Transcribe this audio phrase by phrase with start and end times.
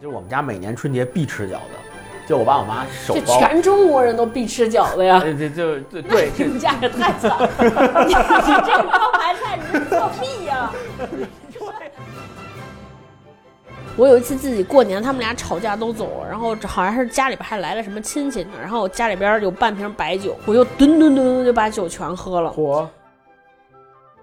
[0.00, 1.76] 就是我们家每年春节必吃饺子，
[2.26, 3.38] 就我爸我妈手这包。
[3.38, 5.20] 全中国人都必吃饺子呀。
[5.24, 7.48] 呃，这就对对， 你们家也太惨了！
[8.06, 8.18] 你 这
[8.64, 10.70] 招牌菜，你这作弊呀！
[13.98, 22.50] 我有一次自己过年，他们俩吵架都走了，然后好像是家里边还来了什么亲戚呢，然后家里边有半瓶白酒，我就吨吨吨吨就把酒全喝了。
[22.50, 22.86] 嚯！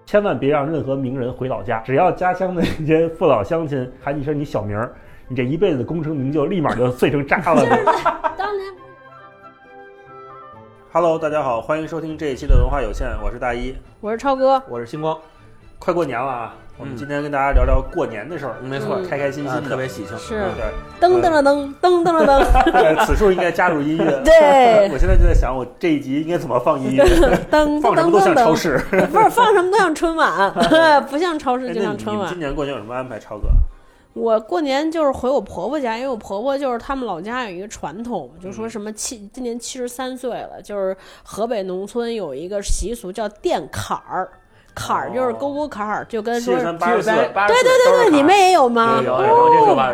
[0.06, 4.94] 千万别让任何名人回老家，只要家乡的那些父老乡亲喊你一声你小名儿，
[5.28, 7.64] 你这一辈子的功成名就立马就碎成渣了。
[8.36, 8.74] 当年
[10.92, 13.74] Hello，大家好，欢迎收听这一期的文化有限，我是大一。
[14.00, 15.18] 我是超哥，我是星光，
[15.78, 20.18] 快过年了啊，我们嗯今天跟大家聊聊过年的事儿，没错，嗯开开心心特别喜庆。
[20.18, 21.08] 是对。
[21.08, 24.22] 噔噔了噔噔噔了噔，对，此处应该加入音乐。
[24.24, 27.04] 对 我现在就在想，我这一集应该怎么放音乐？
[27.50, 28.78] 噔 放什么都噔噔噔像超市。
[29.12, 30.52] 不是放什么都像春晚，
[31.08, 32.38] 不像超市就像春晚你你们今。
[32.40, 33.20] 年过年有什么安排？
[33.20, 33.46] 超哥，
[34.14, 44.28] 我过年就是回我婆婆家，因为我婆婆就是他们老家有一个传统，就嗯说什么七今年七十三岁了，就是河北农村有一个习俗叫垫坎儿，
[44.74, 49.00] 坎儿就是沟沟坎儿，就跟说七十对对对对，你们也有吗？
[49.04, 49.22] 有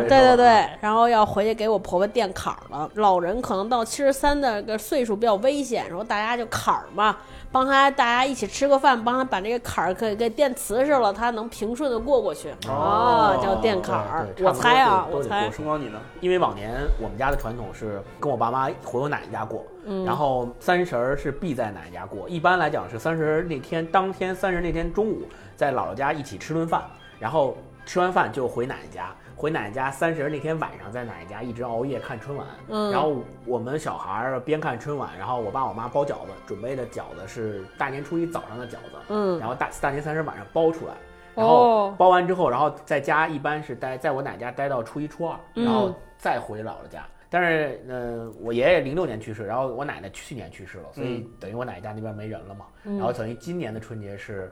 [0.09, 2.89] 对对对，然后要回去给我婆婆垫坎儿了。
[2.95, 7.15] 老人可能到七十三的个岁数比较危险，然后大家就坎儿嘛，
[7.51, 12.49] 帮他大家一起吃个饭，帮他把这个坎儿给给垫瓷实了，他能平顺的过过去。
[12.67, 14.27] 哦叫垫坎儿。
[14.41, 15.99] 我猜啊，我猜光你呢？
[16.21, 22.29] 因为往年我们家的传统是跟我爸妈回我奶奶家过，嗯然后三十儿是必在奶奶家过。
[22.29, 25.23] 一般来讲是三十儿那天当天三十那天中午
[25.55, 26.83] 在姥姥家一起吃顿饭，
[27.19, 29.13] 然后吃完饭就回奶奶家。
[29.35, 32.91] 回奶奶家三十那天晚上在奶奶家一直熬夜看春晚，嗯。
[32.91, 39.39] 然后我们小孩儿边看春晚，然后我爸我妈包饺子，准备的饺子是大年初一早上的饺子，嗯。
[39.39, 40.93] 然后大大年三十晚上包出来，
[41.35, 41.49] 然哦。
[41.49, 45.65] 后包完之后，然后在家一般是待在我奶奶家待到初一初二，嗯。
[45.65, 47.03] 然后再回姥姥家。
[47.33, 52.65] 但是，呃，我爷爷零六年去世，然后我奶奶去年去世了，所以等于我奶奶家那边没人了嘛。
[52.83, 52.97] 嗯。
[52.97, 54.51] 然后等于今年的春节是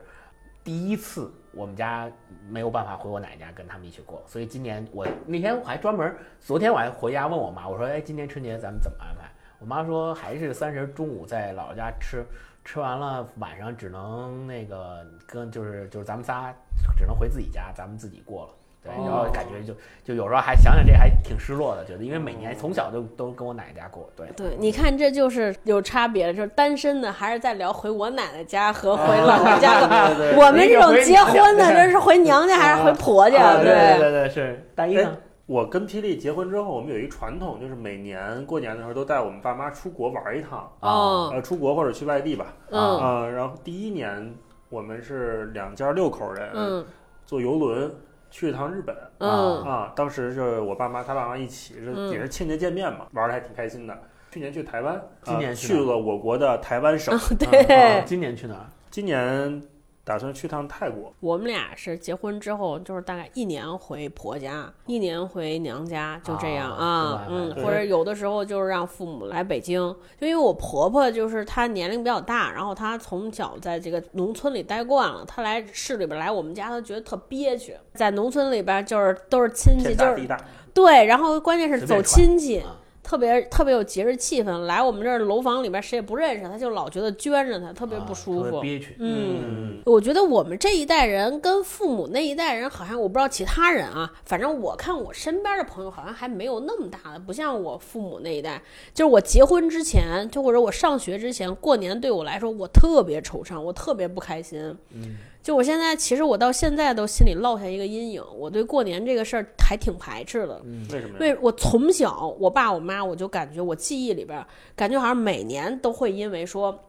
[0.62, 2.10] 第一次我们家
[2.48, 9.30] 没有办法回我奶奶家跟他们一起过，所以今年我那天我还专门，昨天我还回家问我妈，我说，哎，今年春节咱们怎么安排？
[9.58, 12.24] 我妈说还是三十中午在姥姥家吃，
[12.64, 16.54] 吃完了晚上只能那个跟就是就是咱们仨
[16.96, 18.52] 只能回自己家，咱们自己过了。
[18.82, 24.26] 对，然后感觉就就有时候还想想这还挺失落的，觉得因为每年从小就都跟我奶奶家过，对。
[24.36, 30.34] 对，你看这就是有差别的，就是单身的还是在聊回我奶奶家和回姥姥家的。
[30.36, 33.42] 我们这种结婚的，这是回娘家 还是回婆家？
[33.42, 35.16] 啊对对对对，是大一呢。
[35.44, 42.54] 我跟霹雳结婚之后，我们有一个传统，就是每年过年的时候都带我们爸妈出国玩一趟，啊，呃，出国或者去外地吧。
[42.70, 44.32] 嗯啊、然后第一年
[44.68, 46.86] 我们是两家六口人，嗯
[47.26, 47.92] 坐游轮
[48.30, 48.96] 去一趟日本。
[49.18, 53.98] 嗯啊，当时是我爸妈他爸妈一起，是嗯也是亲戚见面嘛，玩的还挺开心的。
[54.30, 58.66] 去年去台湾，今年呃去了我国的台湾省，啊对，今年去哪儿？
[58.88, 59.62] 今年
[60.10, 61.14] 打算去趟泰国。
[61.20, 69.78] 我们俩是结婚之后，就是大概一年回婆家，一年回娘家，就这样啊嗯，或者有的时候就是让父母来北京，
[70.20, 80.28] 就因为我婆婆就是她年龄比较大，然后她从小在这个农村里待惯了，她来市里边来我们家，她觉得特憋屈，在农村里边就是都是亲戚，就是
[80.74, 82.76] 对，然后关键是走亲戚啊。
[83.10, 88.62] 特别特别有节日气氛，来我们这儿楼房里边谁也不认识，他就老觉得捐着他，特别不舒服啊。
[88.62, 88.94] 憋屈。
[89.00, 98.62] 嗯，嗯，我觉得我们这一代人跟父母那一代人好像，我不知道其他人啊，反正我看我身边的朋友好像还没有那么大的，不像我父母那一代。
[98.94, 104.72] 就是我结婚之前，就或者我上学之前，过年对我来说我特别惆怅，我特别不开心。
[104.94, 110.60] 嗯，就我现在，其实我到现在都心里落下一个阴影，我对过年这个事儿还挺排斥的。
[110.92, 111.14] 为什么？
[111.14, 114.46] 因为我从小，我爸我妈，我就感觉我记忆里边儿，
[114.76, 116.84] 感觉好像每年都会因为说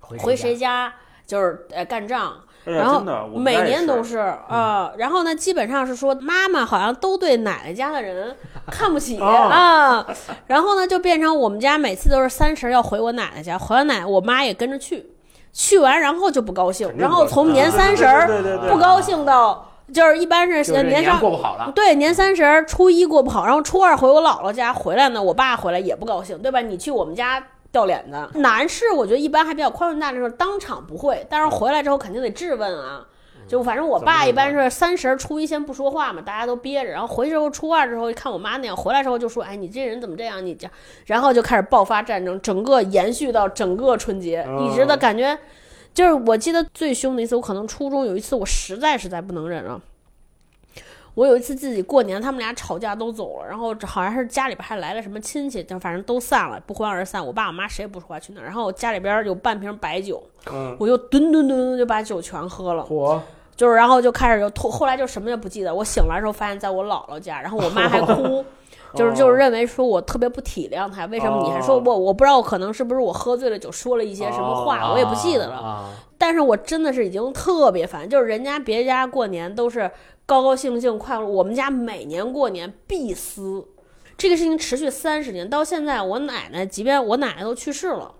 [0.00, 0.92] 回谁家？
[1.26, 8.36] 就是呃干仗，然后真的，我们每年都是啊、然后呢，基本上是说妈妈好像都对奶奶家的人
[8.70, 10.06] 看不起哦啊，
[10.46, 15.04] 然后呢就变成我们家每次都是三十要回我奶奶家，回完奶奶我妈也跟着去，
[15.58, 18.28] 去完然后就不高兴然后从年啊三十儿
[18.70, 21.72] 不高兴到就是一般是就是年年上过不好了。
[21.74, 26.60] 对，年三十儿初一过不好，然后初二回我姥姥家回来呢，我爸回来也不高兴，对吧？
[26.60, 27.42] 你去我们家
[27.72, 28.38] 掉脸子。
[28.40, 33.06] 男士我觉得一般还比较宽容大量，当场不会，但是回来之后肯定得质问啊。
[33.48, 40.44] 就反正我爸一般是三十儿初一先不说话嘛，大家都憋着，然后回去之后初二之后看我妈那样，回来之后就说：“哎，你这人怎么这样？
[40.44, 40.72] 你这样。”
[41.06, 45.38] 然后就开始爆发战争，整个延续到整个春节，一直的嗯感觉。
[45.94, 49.80] 就是我记得最凶的一次，我可能初中有一次，我实在实在不能忍了。
[51.14, 57.26] 我有一次自己过年，他们俩吵架都走了，然后好像是家里边还来了什么亲戚，就反正都散了，不欢而散。
[57.26, 60.22] 我爸我妈谁也不说话去那儿，然后我家里边有半瓶白酒，
[60.52, 62.82] 嗯，我就吨吨吨吨就把酒全喝了。
[62.82, 63.18] 嚯，
[63.56, 65.74] 就是，然后就开始就吐，后来就什么也不记得。
[65.74, 68.44] 我醒来的时候发现在我姥姥家，然后我妈还哭，
[68.94, 71.98] 就是就是认为说我特别不体谅她，为什么你还说我？
[71.98, 75.56] 我不知道，可能是不是我喝醉了酒说了一些什么话，我也不记得了。
[75.56, 79.90] 啊，但是我真的是已经特别烦，就是人家别家过年都是
[80.26, 83.64] 高高兴兴、快乐，我们家每年过年必撕。
[84.18, 88.14] 这个事情持续三十年，到现在我奶奶，即便我奶奶都去世了，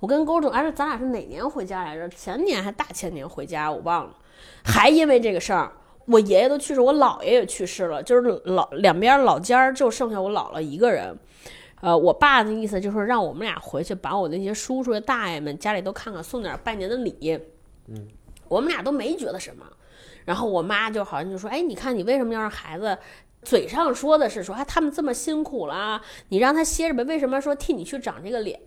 [0.00, 2.08] 我跟勾总，哎，咱俩是哪年回家来着？
[2.08, 4.10] 前年还大前年回家，我忘了。
[4.64, 5.72] 还因为这个事儿，
[6.06, 11.18] 我爷爷都去世，我姥爷也去世了，就是老两边老家儿就剩下我姥姥一个人。
[11.80, 17.38] 呃，我爸的意思就是让我们俩回去，把我那些叔叔大爷们家里都看看，送点拜年的礼。
[17.88, 18.06] 嗯，
[18.48, 19.66] 我们俩都没觉得什么。
[20.24, 22.96] 然后我妈就好像就说：“哎，你看你为什么要让孩子？”
[23.42, 27.02] 嘴上说的是说，哎，他们这么辛苦了，你让他歇着呗。
[27.02, 28.60] 为什么说替你去长这个脸？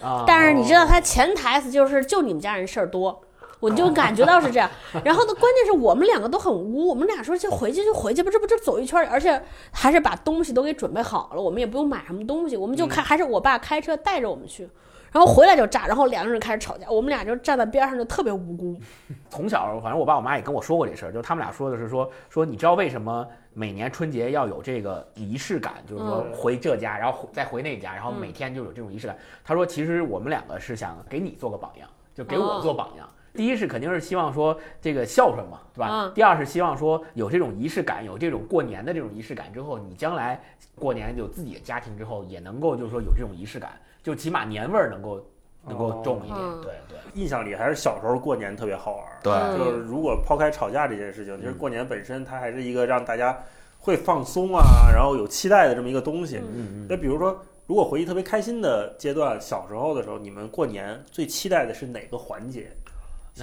[0.00, 3.20] 啊但是你知道他潜台词就是，就你们家人事儿多，
[3.62, 4.68] 我就感觉到是这样。
[5.04, 14.68] 然后呢，关键是我们两个都很污，我们俩说就回去就回去吧，这不就走一圈儿，而且还是把东西都给准备好了，我们也不用买什么东西，我们就开，还是我爸开车带着我们去。
[15.12, 18.80] 然后回来就炸，然后两个人开始吵架，我们俩就站在边上就特别无辜。
[19.28, 29.14] 从小，反正我爸我妈也跟我说过这事儿，就是他们俩说的是说说，你知道为什么每年春节要有这个仪式感，就是说嗯回这家，然后再回那家，然后嗯每天就有这种仪式感。
[29.44, 33.06] 他说，其实我们两个是想给你做个榜样，就给我哦做榜样。
[33.34, 35.88] 第一是肯定是希望说这个孝顺嘛，对吧？
[35.90, 40.40] 嗯第二是希望说有这种仪式感，有这种过年的这种仪式感之后，你将来
[40.74, 45.24] 过年有自己的家庭之后，也能够就是说有这种仪式感，就起码年味儿能够
[45.66, 46.36] 能够重一点。
[46.38, 49.18] 哦对对印象里还是小时候过年特别好玩儿。
[49.22, 53.38] 对嗯就是如果抛开吵架这件事情，其实嗯过年本身它还是一个让大家
[53.78, 56.38] 会放松啊，然后有期待的这么一个东西。
[56.38, 62.70] 嗯嗯那比如说，如果回忆特别开心的阶段，小时候的时候，你们过年最期待的是哪个环节？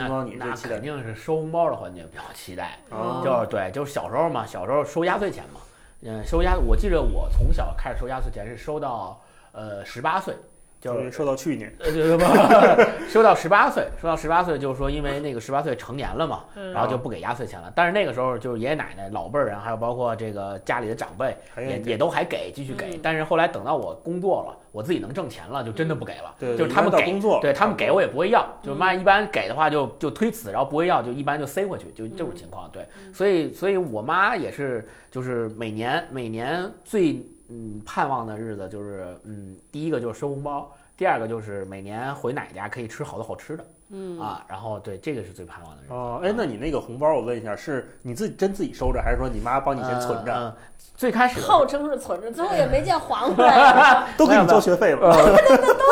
[0.07, 2.77] 那期待肯定是收红包的环节比较期待。
[2.89, 3.21] 啊？
[3.23, 5.59] 就是对，就是小时候嘛，小时候收压岁钱嘛，
[6.01, 9.19] 嗯，收压，我记得我从小开始收压岁钱是收到
[9.51, 10.33] 呃十八岁，
[10.81, 12.23] 就是说到去年，呃对不，
[13.09, 17.71] 收 到十八岁，说到十八岁就是说因为那个十八岁成年了嘛，嗯然后就不给压岁钱了。
[17.75, 22.99] 但是那个时候就是爷爷奶奶老辈儿人，还有包括这个家里的长辈也也都还给，继续给嗯。
[23.03, 26.33] 但是后来等到我工作了，我自己能挣钱了，就真的不给了。
[26.39, 32.69] 对，就是他们给对他们给我也不会要，就是妈一般给的话就就推辞，然后不会要就一般就塞回去，就这种情况。
[32.71, 43.65] 对，所以所以我妈也是，就是每年每年最嗯盼望的日子就是嗯第一个就是收红包，第二个就是每年回奶家可以吃好多好吃的。
[43.91, 45.91] 嗯啊，然后对这个是最盼望的人。
[45.91, 50.53] 哦，哎，那你那个红包，我问一下，是你自己真自己收着，还是说你妈帮你先存着，嗯嗯
[50.95, 55.15] 最开始号称是存着，最后也没见还回来， 都给你交学费了？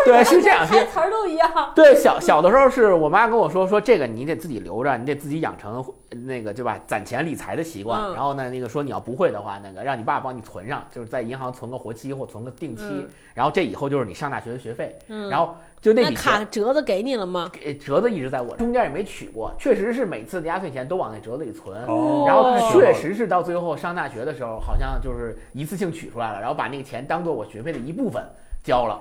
[0.03, 1.71] 对是这样是台词儿都一样。
[1.73, 5.83] 对，小小的时候是我妈跟我说说这个你得自己留着，你得自己养成
[6.25, 8.01] 那个对吧攒钱理财的习惯。
[8.01, 14.93] 嗯然后呢，那个说你要不会的话，那个让你爸帮你存上，就是在银行存个活期或存个定期，嗯然后这以后就是你上大学的学费。
[15.07, 16.11] 嗯，然后就那。
[16.11, 17.49] 卡折子给你了吗？
[17.53, 28.23] 给折子一直在我中间也没取过，确实是每次的压岁钱都往那折子里存，哦然后哦确实是到最后上大学的时候，好像就是一次性取出来了，然后把那个钱当做我学费的一部分
[28.63, 28.99] 交了。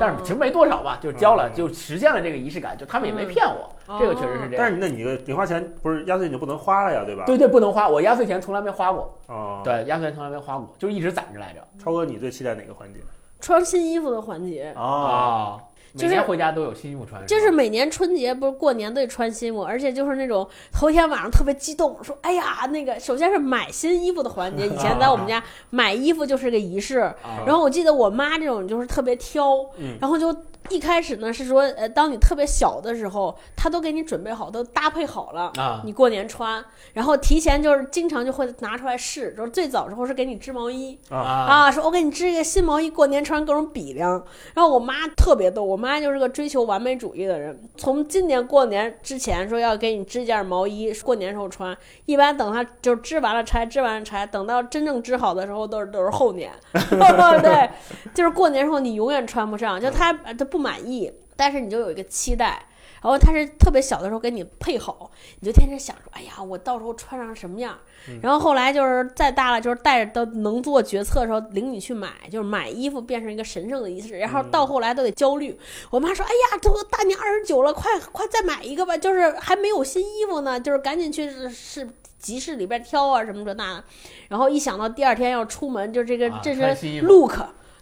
[0.00, 4.58] 但是其实没多少吧，就交了，嗯就实现了这个仪式感，就他们也没骗我，这个确实是这样。
[4.58, 7.22] 但是那你个零花钱不是压岁你就不能花了呀，对吧？
[7.24, 11.60] 对对，不能花，我压岁钱从来没花过，哦，，对，压岁钱从来没花过，就一直攒着来着。
[11.78, 12.98] 超哥，你最期待哪个环节？
[13.40, 15.56] 穿新衣服的环节，啊，
[15.92, 27.42] 每年回家都有新衣服穿，就是每年春节不是过年都得穿新衣服，而且就是那种头一天晚上特别激动，说哎呀那个，首先是买新衣服的环节，以前在我们家 买衣服就是个仪式，啊。
[27.46, 30.34] 然后我记得我妈这种就是特别挑，嗯然后就
[30.68, 35.50] 一开始呢是说，呃，当你特别小的时候，他都给你准备好，都搭配好了。
[35.56, 44.12] 啊你过年穿，然后提前就是经常就会拿出来试，就是最早时候是给你织毛衣啊啊，说我给你织一个新毛衣，过年穿各种比量。
[44.54, 56.52] 然后我妈特别逗，我妈就是个追求完美主义的人，从今年过年之前说要给你织件毛衣，过年时候穿，一般等她就织完了拆，织完了拆，等到真正织好的时候都是都是后年。
[57.42, 57.70] 对，
[58.14, 62.66] 就是过年时候你永远穿不上，就他他不满意，但是你就有一个期待。
[63.02, 67.78] 然后他是特别小的时候给你配好，你就天天想着，哎呀，我到时候穿上什么样？
[68.20, 74.18] 然后后来就是再大了，就是带着都能做决策的时候，领你去买，就是买衣服变成一个神圣的仪式。
[74.18, 81.88] 然后到后来都得焦虑，我妈说，哎呀，都大年二十九了，快快再买一个吧，就是还没有新衣服呢，就是赶紧去是
[82.18, 83.84] 集市里边挑啊什么这那的。
[84.28, 87.38] 然后一想到第二天要出门，就这个啊这穿新衣服身 look。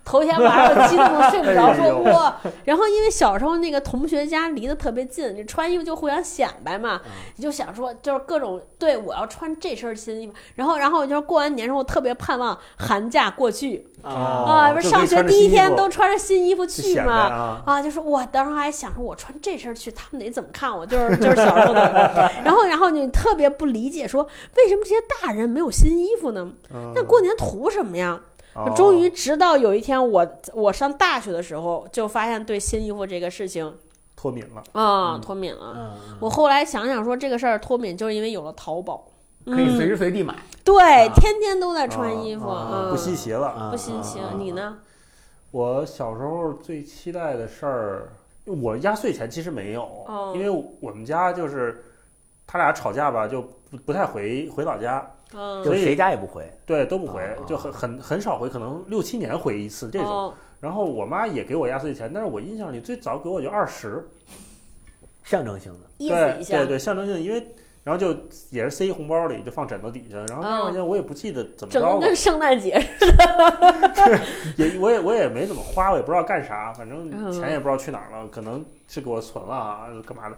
[0.09, 2.35] 头天晚上激动的睡不着， 说哇，
[2.65, 6.99] 然后因为小时候那个同学家离得特别近，你穿衣服就互相显摆嘛，
[7.37, 13.87] 你就想说就是各种对我要穿这身新衣服，然后然后就是过完年之后特别盼望寒假过去。
[14.01, 20.87] 哦啊，不是上学第一天都穿着新衣服去嘛，啊，啊，就是我当时还想说，我穿这身去，他们得怎么看我？
[20.87, 24.23] 就是 就是小时候的，然后然后你特别不理解，说
[24.57, 26.49] 为什么这些大人没有新衣服呢？
[26.73, 26.93] 嗯。
[26.95, 28.21] 那过年图什么呀？
[28.67, 28.73] 哦。
[28.77, 33.75] 终于直到有一天我我上大学的时候，就发现对新衣服这个事情
[34.17, 35.75] 脱敏了，啊脱敏了。
[35.77, 39.07] 嗯，我后来想想说，这个事儿脱敏就是因为有了淘宝，
[39.45, 40.35] 可以随嗯时随地买。
[40.65, 42.91] 对，天天都在穿衣服，嗯，啊啊。
[42.91, 43.49] 不稀奇了。
[43.49, 44.35] 啊不稀奇啊。
[44.37, 44.79] 你呢？
[45.51, 48.09] 我小时候最期待的事儿，
[48.45, 50.33] 我压岁钱其实没有，哦。
[50.35, 50.51] 因为
[50.81, 51.83] 我们家就是
[52.47, 60.09] 他俩吵架吧，就不不太回回老家，嗯，所以就谁家也不回，对，都不回哦，就很很很少回，可能六七年回一次这种。
[60.09, 64.05] 哦然后我妈也给我压岁钱，但是我印象里最早给我就二十，
[65.23, 65.89] 象征性的。
[65.99, 67.47] 意思对一下对，对，象征性，因为
[67.85, 68.13] 然后就
[68.51, 74.21] 也是塞红包里，就放枕头底下，然后那块钱我也不记得怎么着了整个跟，圣诞节似的。
[74.59, 80.37] 也我也我也没怎么花，我也不知道干啥，反正嗯钱也不知道去哪儿了，可能是给我存了啊，干嘛的？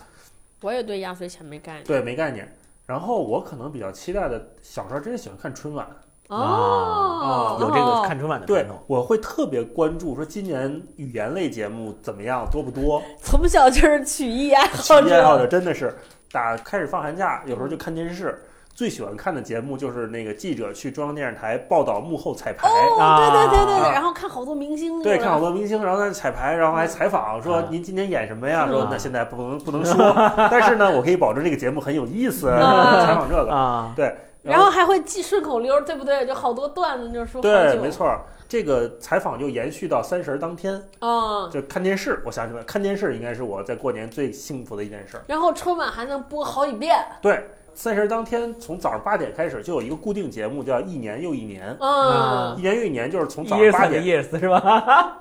[0.61, 1.85] 我也对压岁钱没概念。
[1.85, 2.47] 对，没概念。
[2.91, 5.87] 然后我可能比较期待的，小时候真是喜欢看春晚，
[6.27, 13.01] 哦，有这个看春晚的对传统。，我会特别关注说今年语言类节目怎么样，多不多。
[13.23, 15.45] 从小就是曲艺爱体好验好者。
[15.45, 15.95] 的真的是，
[16.33, 18.43] 打开始放寒假，有时候就看电视。
[18.81, 28.65] 最喜欢看的节目就是那个记者去中央电视台报道幕后彩排，哦，对对对对对，啊然后看好多明星，对，看好多明星，然后在彩排，然后还采访，说啊您今天演什么呀？
[28.67, 30.15] 嗯说那现在不能不能说，
[30.51, 36.27] 但是呢，我可以保证这个节目很有意思，啊采访这个，啊，对，然后还会记顺口溜，对不对？
[36.27, 37.91] 就好多段子，就是说对，没。
[37.91, 38.19] 错，
[38.49, 42.23] 这个采访就延续到三十儿当天，啊，就看电视。
[42.25, 45.23] 我想起来，看电视应该是我在过年最幸福的一件事儿。
[45.27, 46.97] 然后春晚还能播好几遍。
[47.21, 47.45] 对，
[47.83, 51.75] 三十当天从早上八点开始就有一个固定节目，叫《一年又一年》。
[51.81, 55.17] 嗯一年又一年就是从早上八点夜思是吧？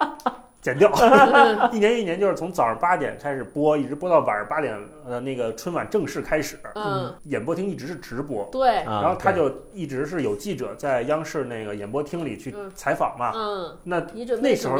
[0.61, 8.47] 剪掉，嗯 一年一年就是从早上八点开始播，一直播到晚上八点，呃，那个春晚正式开始，嗯，演播厅一直是直播。
[8.51, 12.69] 对，然然后他就一直是有记者在央视那个演播厅里去嗯。
[12.75, 13.99] 采访嘛，嗯，那
[14.41, 14.77] 那时候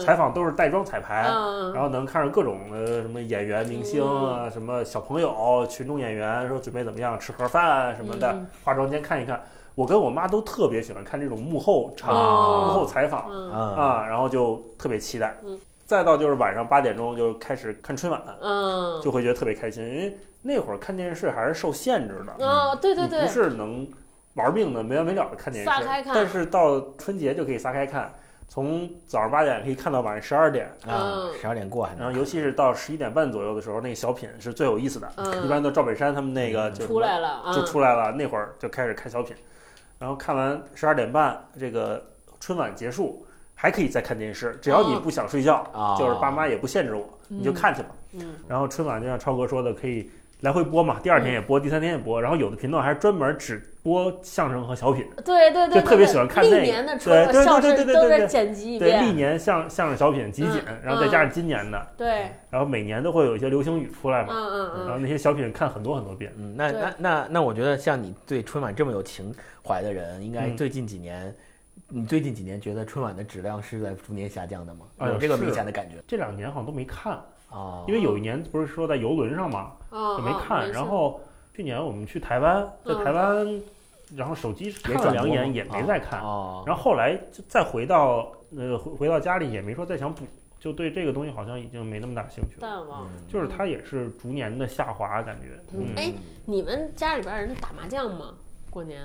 [0.00, 8.46] 采访都是带妆彩排，嗯，然后能看着各种的什么演员、明星啊，什么小朋友、群众演员，说准备怎么样吃盒饭啊什么的，嗯。
[8.64, 9.40] 化妆间看一看。
[9.78, 15.36] 我跟我妈都特别喜欢看这种幕后场、哦幕后采访嗯啊啊，然后就特别期待。
[15.44, 15.56] 嗯
[15.86, 23.88] 再到就是晚上八点钟就开始看春晚，嗯，就会觉得特别开心，因为那会儿看电视还是受限制的，哦，对对对不，是能
[24.34, 28.12] 玩命的没完没了的看电视，撒开看但是到春节就可以撒开看，
[28.50, 35.10] 从早上八点可以看到晚上十二点，啊嗯，十二点过然后尤其是到十一点半左右的时候，那个小品是最有意思的。
[35.16, 39.34] 嗯一般都赵本山他们那个就出来了，就嗯出来了，那会儿就开始看小品，
[39.98, 42.02] 然后看完十二点半这个
[42.40, 47.88] 春晚结束，还可以再看电视，只要你不想睡觉，啊，就是爸妈也不限制我，你就看去吧。
[48.12, 66.30] 嗯然后春晚就像超哥说的，可以来回播嘛，第二天也播，第三天也播，然后有的频道还是专门只播相声和小品，对对对，就特别喜欢看那个历年的对对对春相声对对对对剪辑一对，历，年相相声小品集锦，嗯然后再加上今年的，对，然后每年都会有一些流行语出来嘛，嗯嗯然后嗯，那些小品看很多很多遍。
[66.36, 69.34] 嗯，那那那那，我觉得像你对春晚这么有情
[69.66, 71.34] 怀的人，应该嗯最近几年，
[71.88, 74.80] 你最近几年觉得春晚的质量是在逐年下降的吗？
[75.00, 77.14] 有这个明显的感觉这两年好像都没看，
[77.50, 77.84] 啊？
[77.88, 80.70] 因为有一年不是说在游轮上嘛，嗯就没看。
[80.70, 81.20] 然后
[81.54, 83.60] 去年我们去台湾，在嗯台湾，
[84.16, 90.24] 然后手机看了两眼也没再看，哦，然后后来就再回到呃回回到家里也没说再想补，
[90.58, 92.60] 就对这个东西好像已经没那么大兴趣了。
[92.60, 93.04] 淡忘。
[93.06, 95.60] 嗯就是它也是逐年的下滑，感觉。
[95.74, 96.12] 嗯嗯，哎，
[96.46, 98.34] 你们家里边人打麻将吗？
[98.70, 99.02] 过年？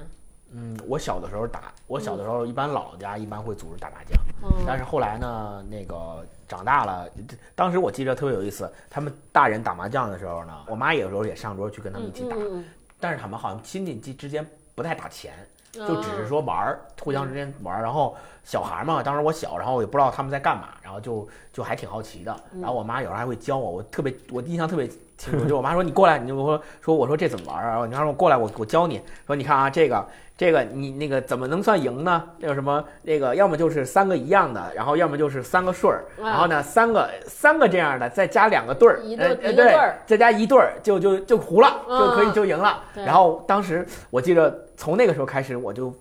[0.55, 12.63] 嗯，我小的时候打，我小的时候一般姥姥家一般会组织打麻将，嗯但是后来呢，那个长大了，这当时我记得特别有意思，他们大人打麻将的时候呢，我妈有时候也上桌去跟他们一起打，嗯
[12.99, 14.45] 但是他们好像亲戚之间
[14.75, 15.33] 不太打钱，
[15.77, 17.81] 嗯，就只是说玩儿，互相之间玩儿。
[17.83, 22.35] 然后小孩儿嘛，当时我小，然后我也不知道他们在干嘛，然后就就还挺好奇的。
[22.59, 24.87] 然后我妈有时候还会教我，我特别我印象特别
[25.17, 25.45] 清楚。
[25.45, 27.71] 就我妈说你过来，你就说说我说这怎么玩儿啊？
[27.71, 29.01] 然后你说我过来，我我教你。
[29.27, 32.23] 说你看啊，这个这个你那个怎么能算赢呢？
[32.39, 42.83] 那个什么那个要么就是三个一样的，然后要么就是三个顺儿，嗯然后呢三个三个这样的，再加两个对儿，一对呃呃对再加一对儿就就就胡了，嗯就可以就赢了。
[42.95, 45.93] 然后当时我记得从那个时候开始，我就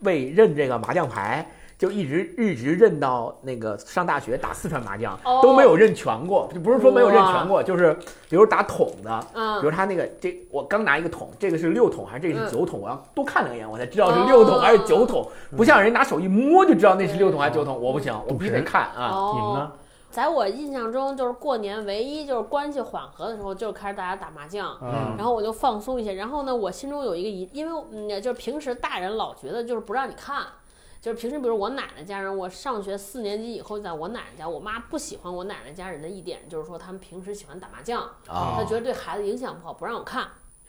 [0.00, 1.46] 为认这个麻将牌。
[1.78, 7.94] 就一直一直认到那个上大学打四川麻将、哦都没有认全过，就不是说没有认全过，就是
[8.30, 12.80] 比如打筒的，嗯比如他那个这我刚拿一个桶，这个是六桶还是这个嗯是九桶？
[12.80, 19.10] 我要多看两眼我才知道是六桶还是九桶，不像人拿手一摸就知道那是六桶还是九桶，我不行，我必须得看啊。
[19.12, 19.72] 哦，你们呢？
[20.16, 24.74] 在我印象中，就是过年唯一就是关系缓和的时候，就是开始大家打麻将。
[24.80, 30.46] 嗯然后我就放松一些，然后呢，我心中有一个疑，因为嗯，就是平时大人老觉得就是不让你看，
[31.02, 40.28] 就是平时比如我奶奶家人，我上学四年级以后，在我奶奶家，我妈不喜欢我奶奶家人的一点就是说他们平时喜欢打麻将，啊她觉得对孩子影响不好，不让我看。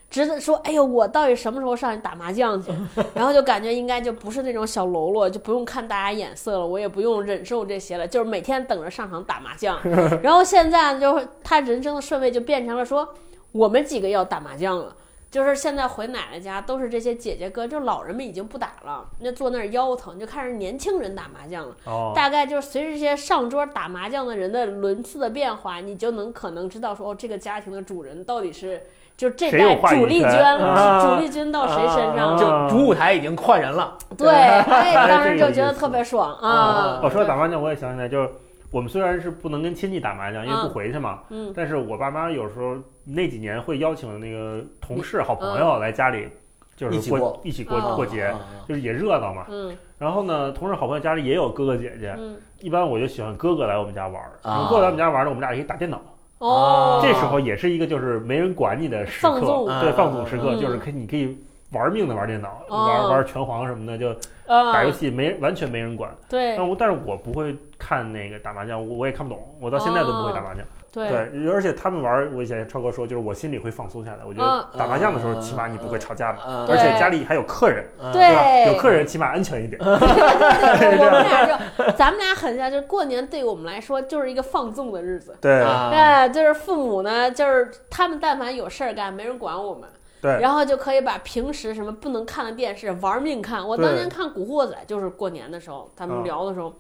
[0.10, 2.72] 直的说，哎呦，我到底什么时候上去打麻将去？
[3.14, 9.80] 然后就感觉应该就不是那种小喽啰，就不用看大家眼色了，我也不用忍受这些了，就是每天等着上场打麻将。
[10.24, 13.08] 然后现在就是他人生的顺位就变成了说，
[13.52, 14.96] 我们几个要打麻将了。
[15.30, 21.76] 就是现在回奶奶家都是这些姐姐哥，就老人们已经不打了，那坐那儿腰疼，就看着年轻人打麻将了。
[21.84, 28.82] 哦，大概就是随着这些上桌打麻将的人的轮次的变化，你就能可能知道说，哦，这个家庭的主人到底是
[29.18, 32.38] 就这谁有代话语权主力军，啊主力军到谁身上？
[32.38, 37.00] 就主舞台已经换人了，对，哎，当 这时就觉得个意思特别爽啊啊！
[37.02, 38.30] 哦，说打麻将，我也想起来，就是
[38.72, 46.30] 我们虽然是不能跟亲戚打麻将，因为不回去嘛，嗯但是我爸妈有时候那几年会邀请那个同事、好朋友来家里，
[46.76, 49.46] 就是一起过一起过哦过节啊，就是也热闹嘛。
[49.50, 54.30] 嗯然后呢，同事好朋友家里也有哥哥姐姐，嗯，一般我就喜欢哥哥来我们家玩儿。
[54.44, 56.00] 啊哥哥来我们家玩儿呢，我们俩可以打电脑。
[56.40, 59.94] 哦，这时候也是一个就是没人管你的时刻，放对嗯。
[59.94, 60.60] 放纵时刻，嗯。
[60.60, 61.38] 就是可以你可以
[61.72, 62.88] 玩命的玩电脑，哦。
[62.88, 64.10] 玩玩拳皇什么的，就
[64.46, 66.10] 啊打游戏没完全没人管。
[66.30, 66.56] 对。
[66.56, 70.64] 但我但是我不会看那个打麻将，我我也看不懂，我到现在都不会打麻将。
[70.98, 74.20] 对对，而且他们玩，我以前超哥说，就是我心里会放松下来。
[74.28, 78.72] 我觉嗯得打麻将的时候，起码你不会吵架吧，嗯而且家里还有客人，嗯对吧？
[78.72, 79.80] 有客人起码安全一点。
[79.82, 85.38] 对 对对， 我们俩就，咱们俩很像，就是过年对于我们来说就是一个放纵的日子。
[85.40, 85.92] 对啊
[86.28, 89.88] 对，就是父母呢，就是他们但凡有事儿干，没人管我们，
[90.22, 93.66] 对然后就可以把平时什么不能看的电视玩命看。
[93.68, 96.74] 我当年看《古惑仔》，就是过年的时候，他们嗯聊的时候，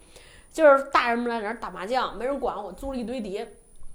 [0.51, 3.47] 就是大人们来这儿打麻将，没人管我，租了一堆碟，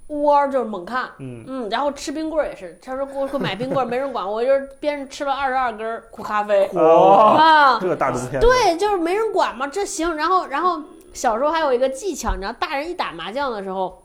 [0.09, 1.09] 窝儿就是猛看。
[1.19, 10.17] 嗯，嗯，然后吃冰棍儿也是，他说给我给我买冰棍儿，没人管我，就是边吃了二十二根儿苦咖啡哇，啊，这大冬天，对，就是没人管嘛，这行。
[10.17, 10.81] 然后，然后
[11.15, 14.03] 小时候还有一个技巧，你知道，大人一打麻将的时候，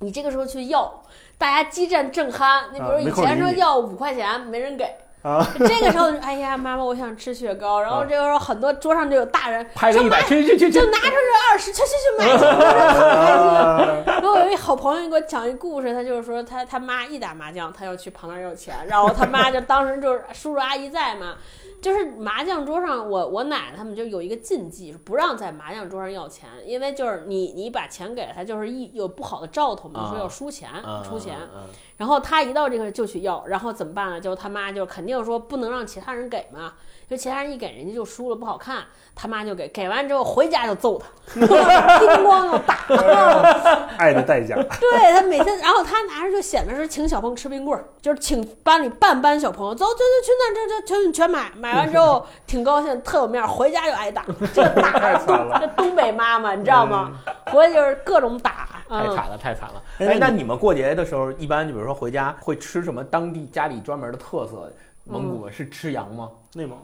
[0.00, 1.02] 你这个时候去要，
[1.38, 2.64] 大家激战正酣。
[2.72, 4.84] 你比如啊以前说要五块钱，没人给。
[5.22, 7.82] 啊，这个时候，哎呀，妈妈，我想吃雪糕。
[7.82, 12.24] 然后啊这个时候，很多桌上就有大人拍个一百，去去去去就，拿出这二十，去去去买
[14.80, 21.36] 朋友给我讲一故事，他就是说他他妈一打麻将，他要去旁边要钱，然后他妈就当时就是叔叔阿姨在嘛，
[21.82, 34.18] 就是麻将桌上，我我奶奶他们就有一个禁忌，不让在麻将桌上要钱，因为就是你你把钱给了他，就是一有不好的兆头嘛，啊说要输钱嗯出钱，嗯然后他一到这个就去要，然后怎么办呢？
[34.18, 36.72] 就他妈就肯定说不能让其他人给嘛，
[37.10, 38.84] 就其他人一给人家就输了不好看，
[39.16, 41.44] 他妈就给，给完之后回家就揍他， 叮
[42.24, 42.78] 咣就打。
[43.98, 44.54] 爱的代价。
[44.54, 57.10] 对他每天，然后他拿着就显得是请小朋友吃冰棍儿，就是请班里半班小朋友走走走去那这这全全买，买完之后挺高兴，特有面儿，回家就挨打，这打太惨了这东北妈妈你知道吗？
[57.46, 59.82] 回去就是各种打，嗯，太惨了，太惨了。
[59.98, 64.72] 哎哎，那你们过节的时候，一般就比如说回家会吃什么当地家里专门的特色？
[65.04, 66.28] 蒙古是吃羊吗？
[66.54, 66.78] 内蒙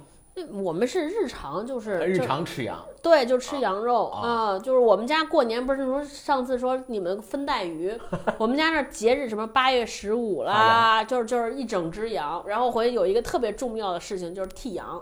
[0.52, 7.94] 我们是日常就是日常吃羊对，就吃羊肉啊啊、就是我们家过年不是说上次说你们分带鱼，
[8.36, 15.00] 我们家那儿节日什么八月十五啦，就是就是一整只羊，然后回去有一个特别重要的事情就是剃羊，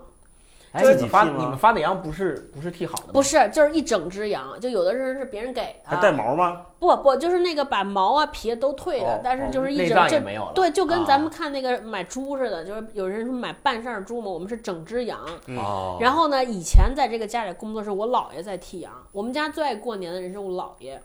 [0.75, 3.11] 哎，自你们发你们发的羊不是不是剃好的吗？
[3.13, 6.63] 不是就是一整只羊，就有的人是别人给的，还带毛吗？
[6.81, 10.53] 不不就是那个把毛啊皮都退了，哦但是就是一内整这脏没有了。
[10.53, 15.21] 对，就跟啊咱们看那个买猪似的，就是有人说买半扇猪嘛，我们是整只羊。
[15.57, 18.93] 哦，然后呢，以前在这个家里工作是，我姥爷在剃羊。
[19.13, 21.01] 我们家最爱过年的人是我姥爷，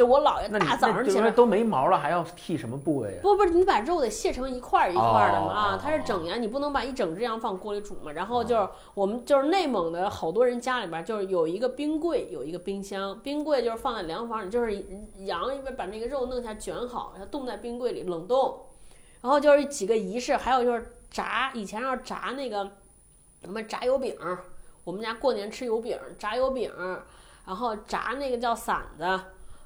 [0.00, 3.20] 就我姥爷大早上起来，都没毛了，还要剃什么部位啊？
[3.20, 8.10] 不不是你把肉得卸成一块儿一块儿的嘛哦啊，它是哦整羊，你不能把一整只羊放锅里煮嘛。
[8.12, 14.74] 然后就是我们就是内蒙的好多人家里边就是有一个冰柜，有一个冰箱，冰柜就是放在凉房里，就是
[15.18, 15.42] 羊
[15.76, 18.58] 把那个肉弄下卷好，然后冻在冰柜里冷冻。
[19.20, 22.66] 然后就是几个仪式，还有就是炸，以前要炸那个
[23.42, 24.16] 什么炸油饼，
[24.82, 26.72] 我们家过年吃油饼，炸油饼，
[27.46, 29.20] 然后炸那个叫馓子，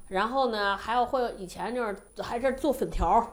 [0.08, 3.26] 然后呢还有会有以前就是还是做粉条儿。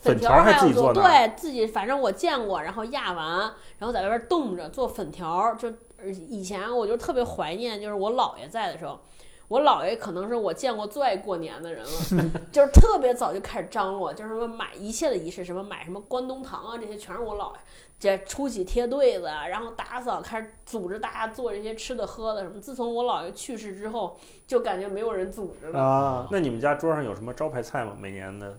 [0.00, 3.38] 粉条还自己做对自己反正我见过，然后压完，
[3.78, 5.56] 然后在外边冻着做粉条儿。
[5.56, 8.98] 就呃以前我就特别怀念，就是我姥爷在的时候，
[9.46, 17.60] 我姥爷可能是我见过最爱过年的人了， 就是特别早就开始张罗，就是什么买一切的仪式，什么买什么关东糖啊，这些全是我姥爷。
[18.02, 22.60] 这出去贴对子，然后打扫开始组织大家做这些吃的喝的什么。
[22.60, 25.80] 自从我姥爷去世之后，就感觉没有人组织了。
[25.80, 27.96] 啊，那你们家桌上有什么招牌菜吗？
[27.96, 28.58] 每年的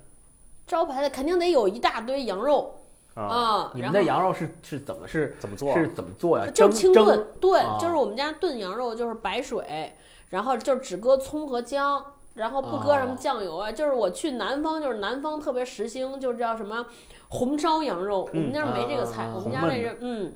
[0.65, 2.73] 招牌的肯定得有一大堆羊肉
[3.15, 5.77] 啊，啊，你们的羊肉是是怎么是怎么做啊？
[5.77, 6.49] 是怎么做呀？
[6.55, 9.91] 就清炖，对，啊就是我们家炖羊肉就是白水，
[10.29, 12.01] 然后就只搁葱和姜，
[12.35, 13.69] 然后不搁什么哦酱油啊。
[13.69, 16.85] 就是我去南方，就是南方特别时兴，就是叫什么
[17.33, 20.33] 红烧羊肉，我们那儿没这个菜，嗯我们家那是嗯，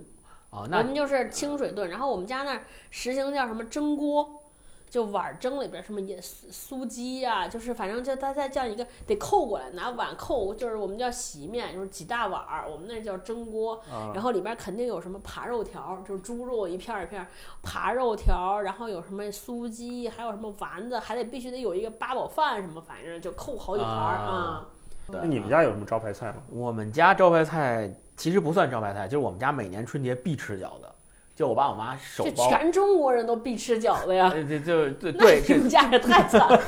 [0.50, 4.42] 啊，我们就是清水炖，然后我们家那儿实行叫什么蒸锅。
[4.90, 13.82] 就碗儿蒸里边什么也酥酥鸡呀、就是反正就它再这样一个得扣过来，拿碗扣，就是我们叫洗面，就是几大碗儿，我们那叫蒸锅。
[13.92, 17.28] 啊然后里边肯定有什么扒肉条儿，就是猪肉一片儿一片儿，
[17.62, 24.68] 扒肉条儿，然后有什么酥鸡，还有什么丸子，还得必须得有一个八宝饭什么，反正就扣好几盘儿啊啊。
[25.10, 26.36] 那你们家有什么招牌菜吗？
[26.50, 30.88] 我们家招牌菜其实不算招牌菜，就是我们家每年春节必吃饺子，
[31.36, 32.50] 就我爸我妈手这包。
[32.50, 34.30] 全中国人都必吃饺子呀。
[34.34, 36.60] 这，这就对那对，你们家也太惨了！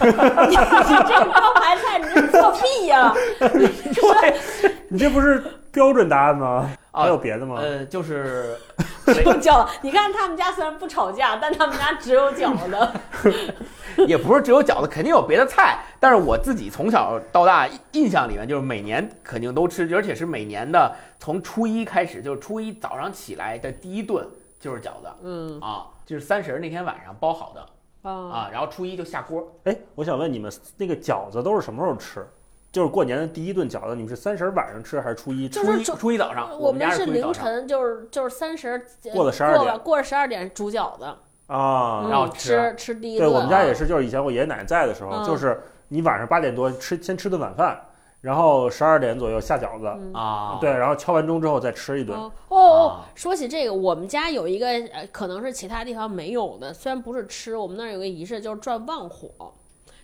[0.47, 3.13] 你你这招牌菜，你这作弊呀！
[4.89, 6.69] 你这不是标准答案吗？
[6.91, 7.57] 啊还有别的吗？
[7.59, 8.57] 呃，就是
[9.05, 12.89] 只有饺子，你看他们家虽然不吵架，但他们家只有饺子。
[14.07, 15.79] 也不是只有饺子，肯定有别的菜。
[15.99, 24.25] 但是我自己从小到大印象里面，就是每年肯定都吃，而且是每年的从初一开始，就是初一早上起来的第一顿
[24.59, 29.45] 就是饺子嗯啊，就是三十儿那天晚上包好的啊，啊，然后初一就下锅。
[29.65, 32.25] 哎，我想问你们，那个饺子都是什么时候吃？
[32.71, 35.59] 就是过年的第一顿饺子，你们是三十儿晚上吃还是初一吃？
[35.59, 41.05] 初一初一早上，我们家是凌晨，就是就是三十儿过了十二点过了十二点煮饺子，
[41.49, 43.35] 啊，嗯然后吃吃吃第一顿对顿。
[43.35, 45.59] 我们家也是，就是以前我爷爷奶奶在的时候，嗯就是
[45.89, 47.77] 你晚上八点多吃，先吃顿晚饭，
[48.21, 52.17] 然后十二点左右下饺子，嗯啊，对，然后敲完钟之后再吃一顿。
[52.17, 59.51] 哦哦说起这个，我们家有一个呃，可能是其他地方没有的，虽然不是吃，我们那儿有个仪式就是转旺火，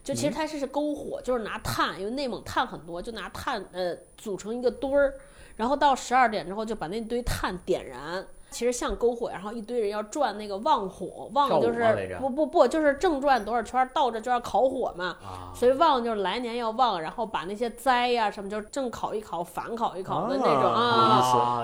[0.03, 5.13] 就其实它是是篝火，就是拿炭，因为内蒙炭很多，就拿炭呃组成一个堆儿，
[5.58, 8.25] 然后到十二点之后就把那堆炭点燃。
[8.56, 15.18] 其实像篝火，然后一堆人要转那个旺火，旺就是不不不，就是正转多少圈儿，倒着就要烤火嘛。
[15.22, 21.20] 啊，所以旺就是来年要旺，然后把那些灾呀、什么，就是正烤一烤，反烤一烤的那种啊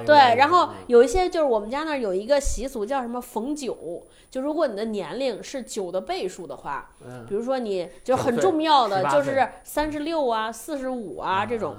[0.06, 11.74] 对，然后有一些就是我们家那儿有一个习俗叫什么逢九，就如果你的年龄是九的倍数的话，嗯比如说你就很重要的就是三十六啊、四十五啊这种，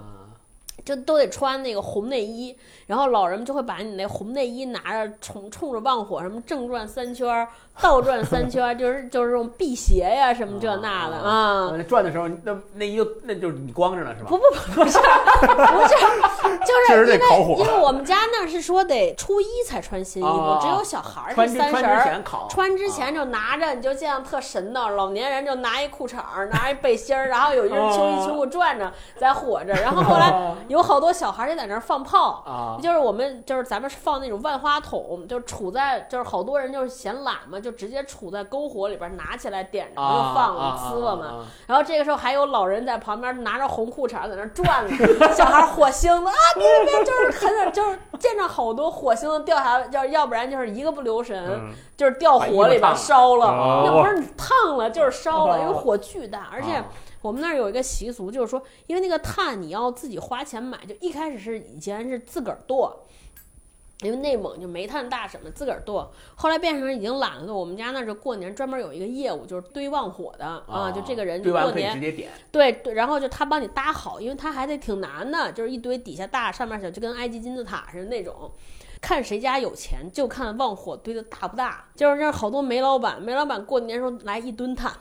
[0.84, 7.46] 就都得穿那个红内衣，然后老人们就会把你那红内衣拿着冲冲着旺火，什么正转三圈、
[7.80, 11.72] 倒转三圈，就是就是这种辟邪呀、什么这那的啊。
[11.76, 14.28] 那转的时候，那那一个那就是你光着呢是吧？
[14.30, 22.04] 不不不不是不是，就是 因为得烤火因为我们家那是说得初一才穿新衣服，哦只有小孩儿穿之穿之是三十儿。
[22.04, 24.88] 前烤，穿之前就拿着，你就这样特神叨。
[24.90, 32.42] 老年人就拿一裤衩儿，拿一背心儿，然后有一人秋衣秋裤转着在火着，然后后来有好多小孩儿就在那儿放炮。
[32.46, 41.46] 啊，就是我们就是咱们放那种万花筒，就杵在就是好多人就是嫌懒嘛，就直接杵在篝火里边拿起来点着就啊放了呲了嘛。
[41.66, 44.96] 然后这个时候还有老人在旁边拿着红裤衩在那转呢，
[45.36, 56.84] 小孩火星子啊，别别别，就是很就是见着好多火星子掉下来，要要不然就是一个不留神，嗯，就是掉火里边烧了，哦那不是烫了就是烧了，因为火巨大，而且啊。
[57.22, 63.06] 我们那儿有一个习俗，就是说，因为那个炭你要自己花钱买，就一开始是以前是自个儿剁，
[64.00, 67.54] 因为内蒙就煤炭大省的自个儿剁，后来变成已经懒了剁。
[67.54, 78.50] 我们家那儿就过年专门有一个业务，就是堆旺火的啊，就这个人过年直接点，对对，然后就他帮你搭好，因为他还得挺难的，就是一堆底下大上面小，就跟埃及金字塔似的那种。
[79.00, 81.86] 看谁家有钱，就看旺火堆的大不大。
[81.96, 84.92] 就是这好多煤老板，煤老板过年时候来一吨炭，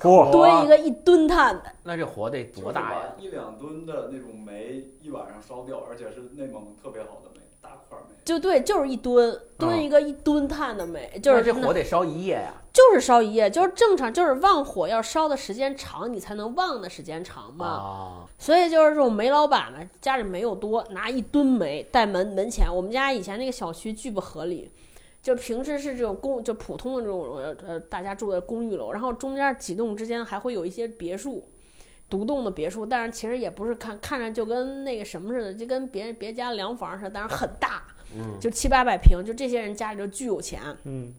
[0.00, 3.00] 嚯，堆一个一吨碳的，那这火得多大呀？
[3.18, 8.14] 一两吨的那种煤一晚上烧掉，而且是内蒙特别好的煤，大块煤。
[8.24, 12.54] 就对，就是一吨堆一个一吨碳的煤，就是这火得烧一夜呀。
[12.72, 17.66] 就是烧一夜，就是正常，就是旺火要烧的时间长，你才能旺的时间长嘛。
[17.66, 22.72] 啊，所以就是这种煤老板呢，家里煤又多，拿一吨煤带门门前。
[22.72, 24.70] 我们家以前那个小区巨不合理，
[25.22, 31.46] 就平时是这种公就普通的这种呃呃大家住的公寓楼，然后中间几栋之间还会有一些别墅。
[32.08, 37.84] 独栋的别墅，但是其实也不是看看着就跟那个什么似的，就跟别别家凉房似的，但是很大，
[38.16, 41.14] 嗯就七八百平，就这些人家里就巨有钱，嗯，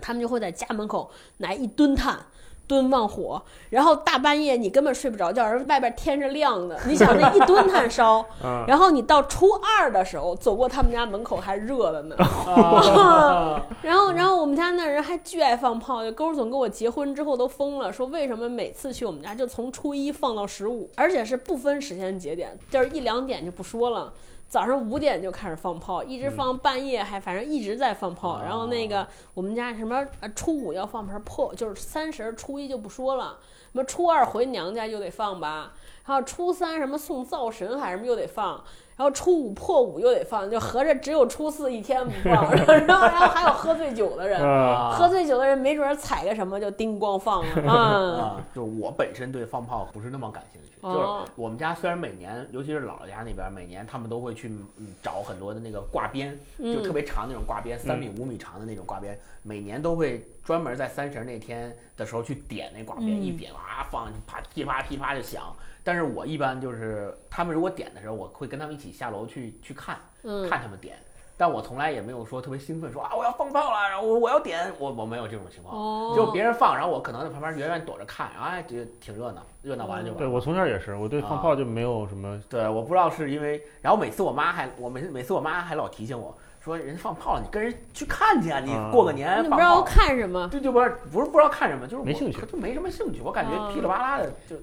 [0.00, 2.24] 他们就会在家门口拿一吨炭。
[2.66, 6.78] 蹲旺火，然后大半夜你根本睡不着觉，而外边天是亮的。
[6.86, 12.16] 你想那一吨炭烧，啊，然后你到初二的时候走过他们家门口还热了呢。
[12.20, 24.12] 啊 然后，然后我们家那人还巨爱放炮，就勾总跟我结婚之后都疯了，说为什么每次去我们家就从初一放到十五，而且是不分时间节点，就是一两点就不说了。
[24.48, 28.40] 早上五点就开始放炮，一直放半夜，还反正一直在放炮。
[28.40, 33.38] 然后那个我们家什么呃初五要放盆破，就是三十初一就不说了，
[33.72, 35.72] 什么初二回娘家又得放吧，
[36.06, 38.62] 然后初三什么送灶神还是什么又得放，
[38.96, 42.50] 然后初五破五又得放，就合着只有初四一天不放。
[42.54, 47.76] 然 后然后还有喝醉酒的人，啊，喝醉酒的人没准儿踩个什么就叮咣放了 啊。
[47.76, 50.66] 啊，就是我本身对放炮不是那么感兴趣。
[50.80, 65.42] 哦就是我们家虽然每年，尤其是姥姥家那边，每年他们都会去嗯找很多的那个挂鞭，就特别长那种挂鞭，三米五米长的那种挂鞭，每年都会专门在三十那天的时候去点那挂鞭，嗯一点哇放，啪噼啪噼啪就响。
[65.86, 70.96] 但是我一般就是他们如果点的时候，我会跟他们一起下楼去去看，嗯看他们点。
[71.38, 75.78] 但我从来也没有说特别兴奋，说啊我要放炮了，然后我我要点，我我没有这种情况。
[75.78, 80.18] 哦，就别人放，然后我可能在旁边远远躲着看，哎，觉得挺热闹，热闹完了就完了。
[80.18, 90.48] 对我从小也是，我对放炮就没有什么，对，我不知道是因为，然后每次我妈还，我每次每次我妈还老提醒我说，人放炮了，你跟人去看去啊，你啊过个年放你不知道炮，看什么？
[90.48, 94.62] 对就不是不是不知道看什么，就是我没兴趣就没什么兴趣，我感觉啊噼里啪啦的就，嗯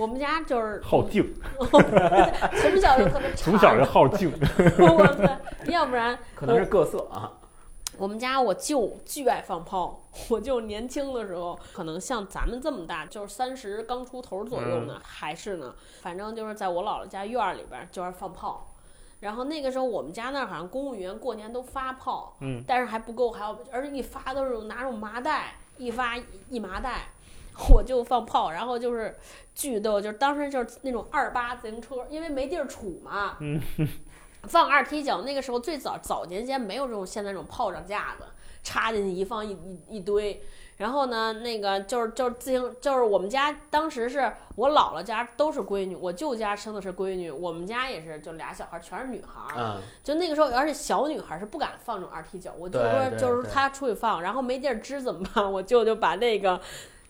[0.00, 1.22] 我们家就是好静，
[1.60, 4.32] 从小就特别从小就好静，
[4.80, 5.36] 我操，
[5.70, 7.30] 要不然可能是各色啊。
[7.98, 18.68] 我们家我舅巨爱放炮，我舅年轻的时候，可能像咱们这么大，就是三十刚出头左右呢，还是呢，反正就是在我姥姥家院儿里边儿就是放炮。
[19.20, 26.16] 然后那个时候我们家那儿好像公务员过年都发炮，嗯，但是还不够，还要而且一发都是拿种麻袋，一发
[26.48, 27.08] 一麻袋。
[27.70, 29.16] 我就放炮，然后就是
[29.54, 33.60] 巨逗，就是当时就是那种二八自行车，因为没地儿杵嘛，嗯，
[34.44, 35.22] 放二踢脚。
[35.22, 38.24] 那个时候最早早年间没有这种现在这种炮仗架子，
[38.62, 40.42] 插进去一放一一一堆。
[40.78, 49.76] 然后呢，那个就是就是自行就是我们家当时是我姥姥家都是闺女，我舅家生的是闺女，我们家也是就俩小孩全是女孩儿。
[49.76, 55.44] 嗯，就那个时候，而且小女孩是不敢放这种二踢脚，我就说就是对她出去放，然后没地儿支怎么办？
[55.52, 56.58] 我舅就把那个。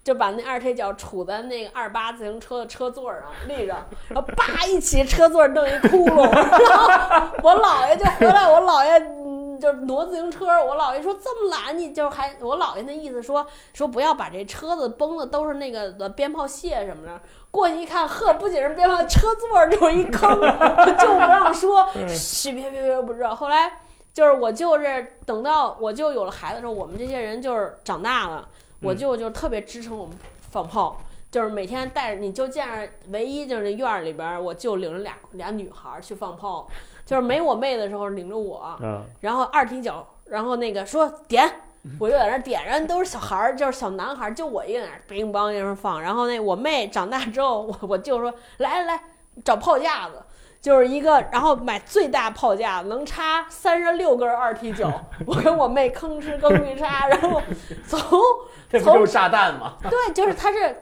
[0.02, 3.76] 就把那二踢脚杵在那个二八自行车的车座上立着，
[4.08, 20.30] 然后叭一起车座弄一窟窿，然后我姥爷就回来，我姥爷嗯就是挪自行车，我姥爷说这么懒，你就还我姥爷那意思说说不要把这车子崩的都是那个的鞭炮屑什么的，过去一看，呵，不仅是鞭炮，车座就是一坑，
[20.98, 23.34] 就不让说，嘘，别别别，不知道。
[23.34, 23.70] 后来
[24.14, 28.48] 就是我就是等到我舅有了孩子的时候，我们这些人就是长大了，
[28.82, 30.16] 我舅就特别支撑我们
[30.50, 31.00] 放炮。
[31.30, 36.68] 就是每天带着你就见着，唯一就是院儿里边儿，我舅领着俩俩女孩儿去放炮，
[37.06, 41.48] 就是没我妹的时候领着我，嗯，然后二踢脚，然后那个说点，
[42.00, 46.02] 我就在那点，然后都是小孩儿，就是小男孩儿，就我一个在那儿乒乓一声放。
[46.02, 49.02] 然后那我妹长大之后，我我舅说来来来
[49.44, 50.20] 找炮架子，
[50.60, 54.90] 就是一个，然后买最大炮架，能插三十六根二踢脚，
[55.26, 57.42] 我跟我妹吭哧吭哧插，然后
[57.86, 58.00] 从
[58.70, 59.74] 这不就是炸弹吗？
[59.88, 60.76] 对，就是它是。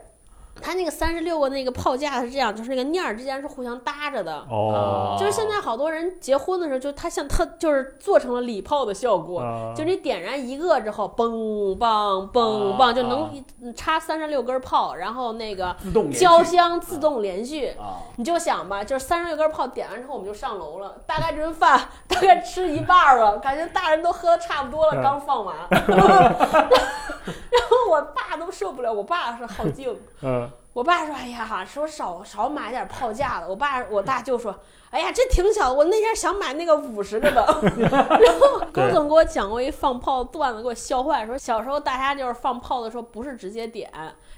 [0.61, 9.73] 它那个三十六个那个炮架是这样，就是那个念儿之间是互相搭着的，哦，就是现在好多人结婚的时候，就它像特就是做成了礼炮的效果，啊。
[9.77, 13.44] 就你点燃一个之后，嘣嘣嘣嘣，就能
[13.75, 16.18] 插三十六根炮，然后那个自动连续。
[16.21, 17.68] 交香自动连续。
[17.79, 20.97] 啊，你就想吧，就是三十六根炮点完之后，我们就上楼了。
[21.07, 25.03] 大概这顿饭 大概吃一半儿了，感觉大人都喝的差不多了，嗯。
[25.03, 25.55] 刚放完。
[25.71, 30.48] 然后我爸都受不了，我爸是好静，嗯，
[30.79, 34.55] 我爸说：“哎呀，说少少买点炮架子。”我爸我大舅说
[34.91, 37.45] ：“哎呀，这挺小，我那天想买那个五十个的。
[37.83, 43.91] ”然后 高总给我讲过一放炮段子，给我笑坏，说小时候大家就是放炮的时候不是直接点，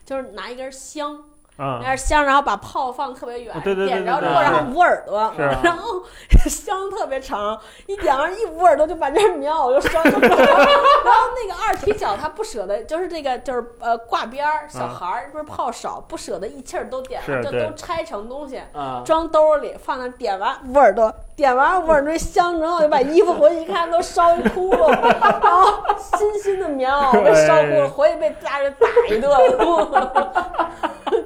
[0.07, 1.23] 就是拿一根香。
[1.61, 5.31] 啊，那是香，然后把炮放特别远，对对对点着之后，然后捂耳朵，
[5.63, 6.03] 然后
[6.49, 10.19] 香特别长，一点完一捂耳朵就把这苗就 烧着了。
[10.29, 18.61] 然后那个二踢脚他不舍得，就是这个就是呃挂边儿小孩儿不是炮少，不舍得一气儿都点了，就都拆成东西。
[18.73, 29.31] 啊，装兜里放那，点完捂耳朵，点完我耳朵香之后，就把衣服回去一看，都烧一窟窿，然后新新的棉袄被烧窟窿，回去被家人打一顿。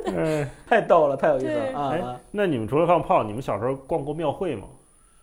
[0.07, 4.67] 嗯， 太逗了，太有意思了啊啊！，那你们除了放炮，你们小时候逛过庙会吗？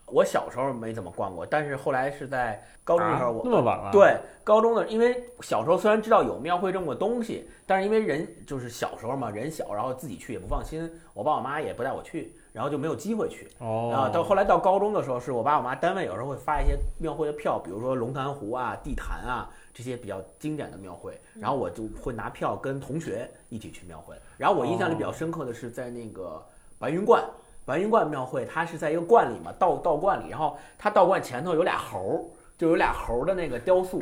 [0.07, 13.49] 我小时候没怎么逛过，但是后来是在高中的时候，啊我那么晚了？，对，高中的，因为小时候虽然知道有庙会这么个东西，但是因为人就是小时候嘛，人小，然后自己去也不放心，我爸我妈也不带我去，然后就没有机会去。
[13.59, 24.15] 哦，啊，到后来到高中的时候，是我爸我妈单位有时候会发一些庙会的票，比如说龙潭湖啊、地坛啊这些比较经典的庙会，然后我就会拿票跟同学一起去庙会。
[24.37, 26.43] 然后我印象里比较深刻的是在那个
[26.77, 27.23] 白云观。
[27.63, 32.25] 白云观庙会，它是在一个观里嘛，道道观里，然后它道观前头有俩猴儿，
[32.57, 34.01] 就有俩猴儿的那个雕塑，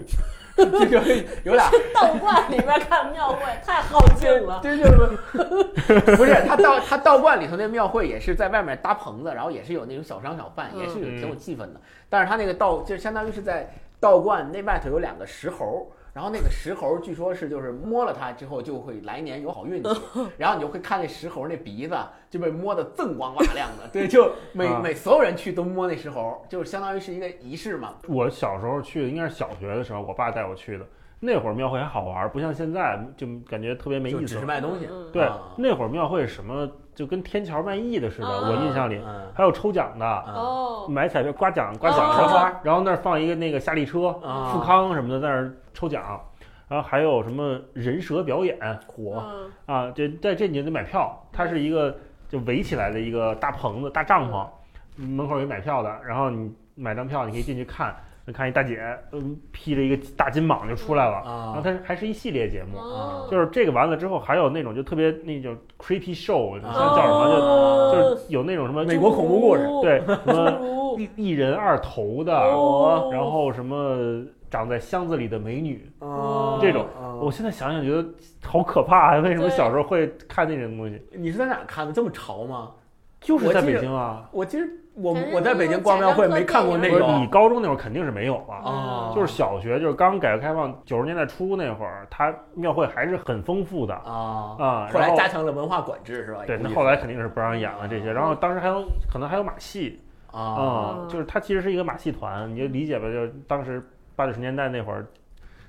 [0.65, 4.59] 就就是有点道观里面看庙会太耗劲了。
[4.61, 11.81] 对对对 不是他道他道观里头那庙会也是在外面搭棚子，然后也是有那种小商小贩，也是有嗯挺有气氛的。
[12.09, 13.69] 但是他那个道就相当于是在
[13.99, 15.91] 道观那外头有两个石猴。
[16.13, 19.89] 然后那个石猴据说是就是摸了它之后就会来年有好运气，
[20.37, 21.97] 然后你就会看那石猴那鼻子
[22.29, 27.95] 就被摸得锃光瓦亮的，对，就每啊每所有人去都摸那石猴，就是相当于是一个仪式嘛。
[28.07, 30.85] 我小时候去的应该是小学的时候，我爸带我去的。
[31.19, 34.39] 那会儿庙会还好玩，不像现在就感觉特别没意思只。
[34.39, 35.11] 是卖东西，嗯。
[35.11, 39.27] 对啊，那会儿庙会什么就跟天桥卖艺的似的，啊我印象里嗯。
[39.33, 42.29] 还有抽奖的，买彩票刮奖刮哦。
[42.31, 44.51] 奖然后那儿放一个那个夏利车、啊。
[44.53, 46.21] 富康什么的在那儿抽奖，
[46.67, 49.21] 然后还有什么人蛇表演火。
[49.27, 49.51] 嗯。
[49.65, 51.95] 啊，这在这你就得买票，它是一个
[52.29, 54.47] 就围起来的一个大棚子、大帐篷，
[54.95, 57.93] 门口有买票的，然后你买张票，你可以进去看，
[58.31, 62.77] 看一大姐，嗯，披着一个大金蟒就出来了，然后啊它还是一系列节目。
[62.77, 78.07] 哦，就是这个完了之后，还有那种就特别那种 creepy show，叫什么就哦就是有那种什么美国恐怖故事对什么一一人二头的，哦然后什么长在箱子里的美女，啊这种啊我现在想想觉得
[78.43, 79.19] 好可怕啊！
[79.19, 81.01] 为什么小时候会看那种东西？
[81.11, 81.91] 你是在哪看的？
[81.91, 82.71] 这么潮吗？
[83.19, 88.55] 就是在北京啊，我其实我我在北京逛庙会没看过那不是种你高中那会儿肯定是没有了。
[88.55, 94.89] 啊，就是小学，就是刚改革开放九十年代初那会儿，它庙会还是很丰富的啊啊。
[94.91, 96.41] 然后后来加强了文化管制是吧？
[96.45, 98.11] 对，那后来肯定是不让演了这些。
[98.11, 103.81] 然后当时还有可能还有马戏啊啊，就是它其实是一个马戏团，你就理解吧，就是当时
[104.15, 105.05] 八九十年代那会儿，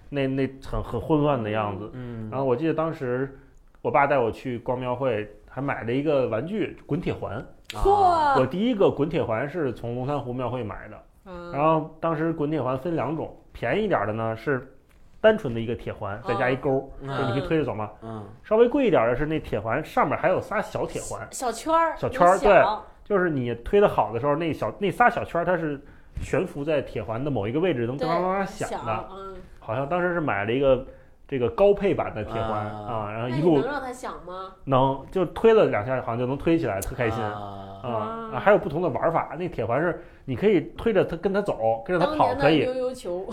[0.09, 1.89] 那那很很混乱的样子。
[1.93, 3.39] 嗯然后我记得当时
[3.81, 7.45] 我爸带我去逛庙会，还买了一个玩具滚铁环。
[7.77, 11.03] 啊我第一个滚铁环是从龙潭湖庙会买的。
[11.27, 11.53] 嗯。
[11.53, 14.75] 然后当时滚铁环分两种，便宜一点的呢是
[15.21, 17.09] 单纯的一个铁环，再加一钩，嗯。
[17.09, 17.91] 就你可以推着走嘛。
[18.03, 18.25] 嗯。
[18.43, 22.63] 稍微贵一点的是那铁环上面还有仨小铁环，小圈儿，小圈儿对
[23.05, 25.81] 就是你推的好的时候，那小那仨小圈儿它是
[26.21, 29.09] 悬浮在铁环的某一个位置，能对当当当响响的。
[29.13, 30.87] 嗯，好像当时是买了一个
[31.31, 34.53] 这个高配版的铁环啊啊，然后一路能让它响吗？
[34.65, 37.23] 能就推了两下，好像就能推起来，特开心。
[37.23, 39.31] 啊啊还有不同的玩法。
[39.39, 43.27] 那铁环是你可以推着它跟它走，跟着它跑可以，年的悠悠球，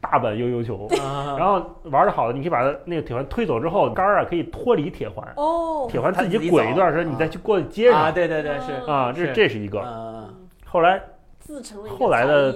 [0.00, 0.88] 大版悠悠球。
[1.00, 9.12] 啊然后玩的好的，你可以把它那个铁环推走之后，杆儿啊可以脱离铁环，哦，铁环自己己滚一段时走间，你再去过去接啊，上对对对是啊。
[9.12, 9.80] 这是这是一个。
[9.80, 10.28] 嗯
[10.66, 11.00] 后来
[11.38, 12.54] 自成了后来的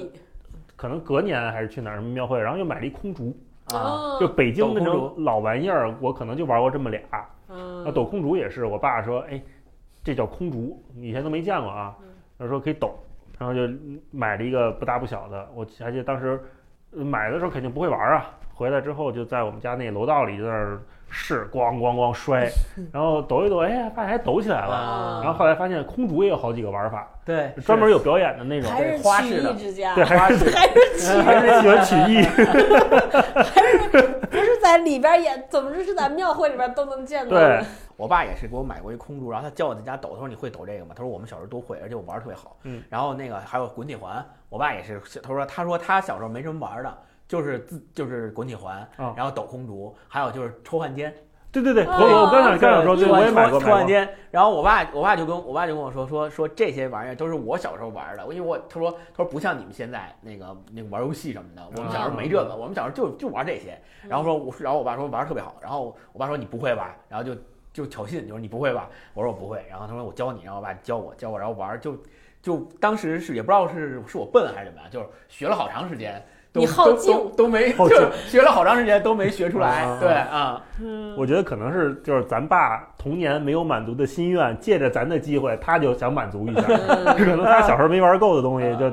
[0.74, 3.36] 可能隔年还是去哪儿什么庙会，然后又买了一空竹，
[3.72, 7.00] 啊哦就北京那种老玩意儿，我可能就玩过这么俩。
[7.48, 9.40] 嗯啊，抖空竹也是，我爸说，哎，
[10.02, 12.08] 这叫空竹，以前都没见过啊嗯。
[12.38, 12.94] 他说可以抖，
[13.38, 13.72] 然后就
[14.10, 15.48] 买了一个不大不小的。
[15.54, 16.40] 我还记得当时
[16.92, 22.50] 呃买的时候肯定不会玩啊，回来之后就在我们家那楼道里在那儿试，咣咣咣摔，
[22.92, 24.74] 然后抖一抖，哎，发现还抖起来了。
[24.74, 32.22] 啊然后后来发现空竹也有好几个玩法，对专门有表演的那种，还是曲花式的艺之家，对，还是是还是曲 还是喜欢曲艺。
[33.42, 33.78] 还是
[34.30, 37.62] 不是在里边演，总之是在庙会里边都能见到对？
[37.96, 40.92] 我爸也是给我买过一空竹，然后他教我在家抖，他说你会抖这个吗？
[40.94, 42.56] 他说我们小时候都会，而且我玩的特别好。
[42.64, 51.14] 嗯，然后那个还有滚铁环，我爸也是，他说他说他小时候没什么玩的，就是自就是滚铁环，啊然后抖空竹，还有就是抽汉奸。
[51.52, 53.60] 对对对，我哦我刚想刚想说，对，我也买过买过。
[53.60, 54.06] 抽汉奸。
[54.30, 63.78] 然后我爸我爸就跟我爸就跟我说说说这些玩意儿都是我小时候玩的，因为我他说他说不像你们现在那个那个玩游戏什么的，我们小时候没这个，我们小时候就就玩这些。
[64.06, 67.34] 然后说我然后我爸说玩的特别好，然后我爸说你不会吧，然后就
[67.72, 68.90] 就挑衅，就是你不会吧？
[69.14, 71.96] 我说我不会，然后他说我教你，然后我爸教我教我，然后玩儿就
[72.42, 76.22] 就当时是也不知道是是我笨还是怎么样，就是学了好长时间。
[76.56, 77.12] 都你好都静。
[77.14, 79.98] 都都没，好就是学了好长时间都没学出来，啊。
[80.00, 86.62] 对啊，嗯，我觉得可能是就是咱爸童年没有满足的心愿，借着咱的机会，他就想满足一下。
[87.14, 88.90] 可能他小时候没玩够的东西，啊就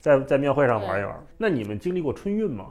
[0.00, 1.14] 在在庙会上玩一玩。
[1.36, 2.64] 那你们经历过春运吗？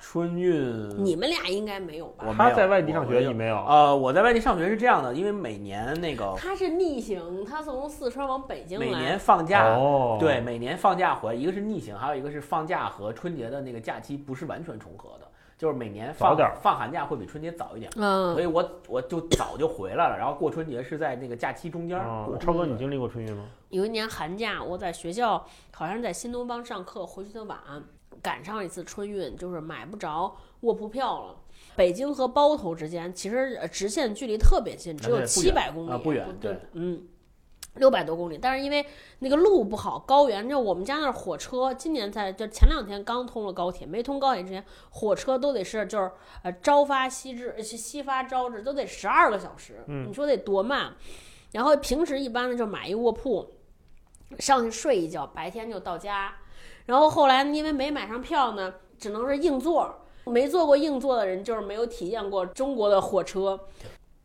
[0.00, 2.24] 春运你们俩应该没有吧？
[2.28, 3.56] 我他在外地上学，我没有你没有？
[3.66, 9.18] 呃，我在外地上学是这样的，因为每年那个他是逆行，他从四川往北京每年。
[9.18, 15.26] 放假，哦，对，，每年放假回来，一个是逆行，还有一个是放假和春节的那个假期不是完全重合的，
[15.58, 21.98] 就是每年放早点放寒假会比春节早一点，嗯所嗯，以我我就早就回来了，然后过春节是在那个假期中间
[22.40, 23.44] 超哥，你经历过春运吗？
[23.70, 25.44] 有一年寒假，我在学校
[25.74, 27.58] 好像是在新东方上课，回去的晚，
[28.26, 31.36] 赶上一次春运，就是买不着卧铺票了。
[31.76, 37.06] 北京和包头之间其实呃直线距离特别近，只有七百公里，啊不远对对，嗯。
[37.76, 38.86] 六百多公里，但是因为
[39.18, 46.10] 那个路不好，高原就我们家那儿火车，今年才就前两天刚通了高铁，没通高铁之前，火车都得是就是
[46.42, 50.94] 呃朝发夕至，呃夕发朝至，都得十二个小时，嗯你说得多慢？
[51.52, 53.52] 然后平时一般呢就买一卧铺，
[54.38, 56.34] 上去睡一觉，白天就到家。
[56.86, 59.94] 然后后来因为没买上票呢，只能是硬座。
[60.24, 63.60] 没坐过硬座的人就是没有体验过中国的火车。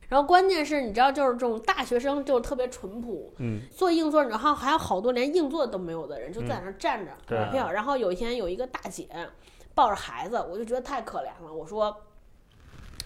[0.07, 7.71] 然后关键是，你知道，就是这种大学生就特别淳朴，嗯，坐硬座，然后还有好多连硬座都没有的人，就在那儿站着买票。
[7.71, 9.07] 然后有一天有一个大姐
[9.75, 11.95] 抱着孩子，我就觉得太可怜了，我说。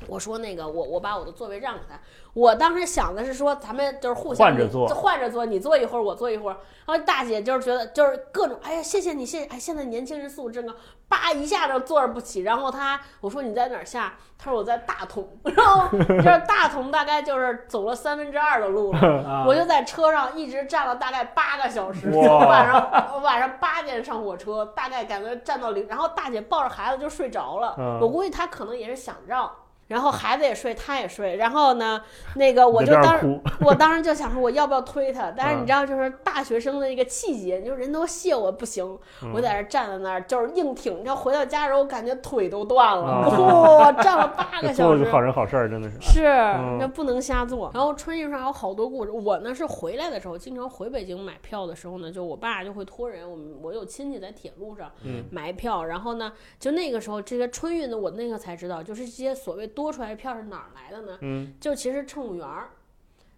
[0.07, 1.99] 我说那个，我我把我的座位让给他。
[2.33, 6.57] 我当时想的是说，咱们就是互相换着坐就换着坐，你坐一会儿，我坐一会儿。
[6.85, 10.75] 然后大姐就是觉得就是各种，哎呀，谢谢你，谢谢，哎，现在年轻人素质真高，
[11.07, 12.41] 叭一下就坐着不起。
[12.41, 14.15] 然后他我说你在哪儿下？
[14.37, 15.25] 他说我在大同。
[15.55, 18.99] 然后就是大同大概就是走了三分之二的路了。
[19.25, 29.49] 啊我就在车上一直站了大概八个小时，哇晚上我晚上八点上火车，大概感觉站到零，然后大姐抱着孩子就睡着了，嗯我估计她可能也是想让。
[29.87, 32.01] 然后孩子也睡，他也睡，然后呢，
[32.35, 45.05] 那个我就当在这儿哭， 我当时就想说我要不要推他， 但是嗯你知道，就是大学生的那个气节，就是人都谢我不行，嗯我在那儿站在那儿就是硬挺，你知道回到家的时候，我感觉腿都断了，啊哇、 站了八个小时。
[45.11, 46.01] 好人好事儿，真的是。
[46.01, 47.69] 是，嗯那不能瞎做。
[47.73, 49.11] 然后春运上有好多故事。
[49.11, 61.17] 我呢是回来的时候，经常回北京买票的时候呢，就我爸就会托人，我们我有亲戚在铁路上嗯买票，然后呢，就那个时候这些春运的，我那个才知道，就是这些所谓多出来的票是哪儿来的呢？
[61.21, 62.71] 嗯，就其实乘务员儿。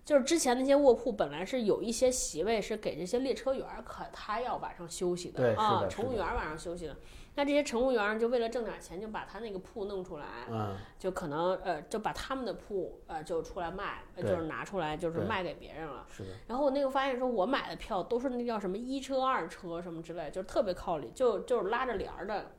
[0.06, 6.96] 就是之前那些卧铺本来是有一些席位是给这些列车员儿，可他要晚上休息的啊，乘务员儿晚上休息的。
[7.36, 16.06] 那这些乘务员儿就为了挣点钱，就把他那个铺弄出来，嗯，就可能呃就把他们的铺呃就出来卖，就是拿出来就是卖给别人了。
[16.10, 22.54] 是的，然后我那个发现说，我买的票都是那叫什么一车二车什么之类，就是特别靠里，就就是拉着帘儿的，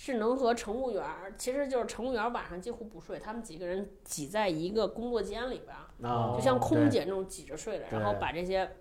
[0.00, 5.76] 是能和乘务员儿，其实就是乘务员儿晚上几乎不睡，他们几个人挤在一个工作间里边
[6.36, 8.76] 就像空，姐那种挤着睡的，然后把这些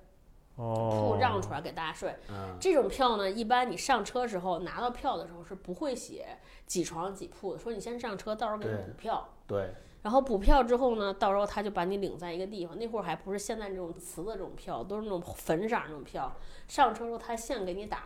[0.58, 2.16] 哦铺，让出来给大家睡。
[2.30, 6.38] 嗯，这种票呢，一般你上车时候拿到票的时候是不会写
[6.68, 9.28] 几床几铺的，说你先上车，到时候给你补票。
[9.48, 12.78] 对，然后补票之后呢，到时候他就把你领在一个地方。
[12.78, 16.32] 那会儿还不是现在这种瓷的这种票，都是那种粉色那种票。
[16.68, 18.04] 上车时候他现给你打，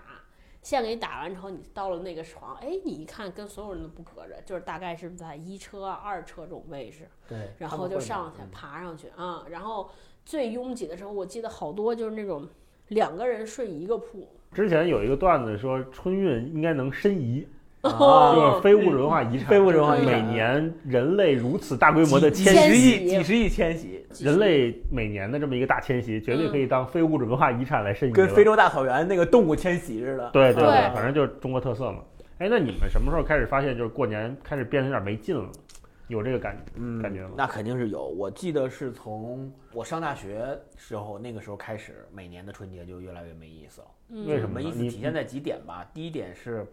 [0.61, 9.43] 现给你打完之后，你到了那个床，哎，你一看跟所有人都不隔着，就是大概是在一车啊、二车这种位置，对，然后就上去嗯爬上去啊。
[9.49, 9.89] 然后
[10.23, 12.47] 最拥挤的时候，我记得好多就是那种
[12.89, 19.47] 两个人睡一个铺，之前有一个段子说春运应该能申遗，啊就是非物质文化遗产。
[19.47, 28.13] 非物质文化遗产每年人类如此大规模的几迁徙，几十亿、几十亿迁徙，人类每年的这么一个大迁徙，绝对可以当非物质文化遗产来申遗。
[28.13, 30.29] 跟非洲大草原那个动物迁徙似的。
[30.31, 31.99] 对对对反正就是中国特色嘛。
[32.37, 35.49] 哎，那你们什么时候开始发现就是过年开始变得有点没劲了？
[36.07, 38.03] 有这个感嗯，感觉吗那肯定是有。
[38.03, 43.87] 我记得是从我上大学时候，那个时候开始，每年的春节就越来越没意思了。
[44.09, 45.89] 嗯为什么没意思你体现在几点吧。
[45.93, 46.65] 第一点是，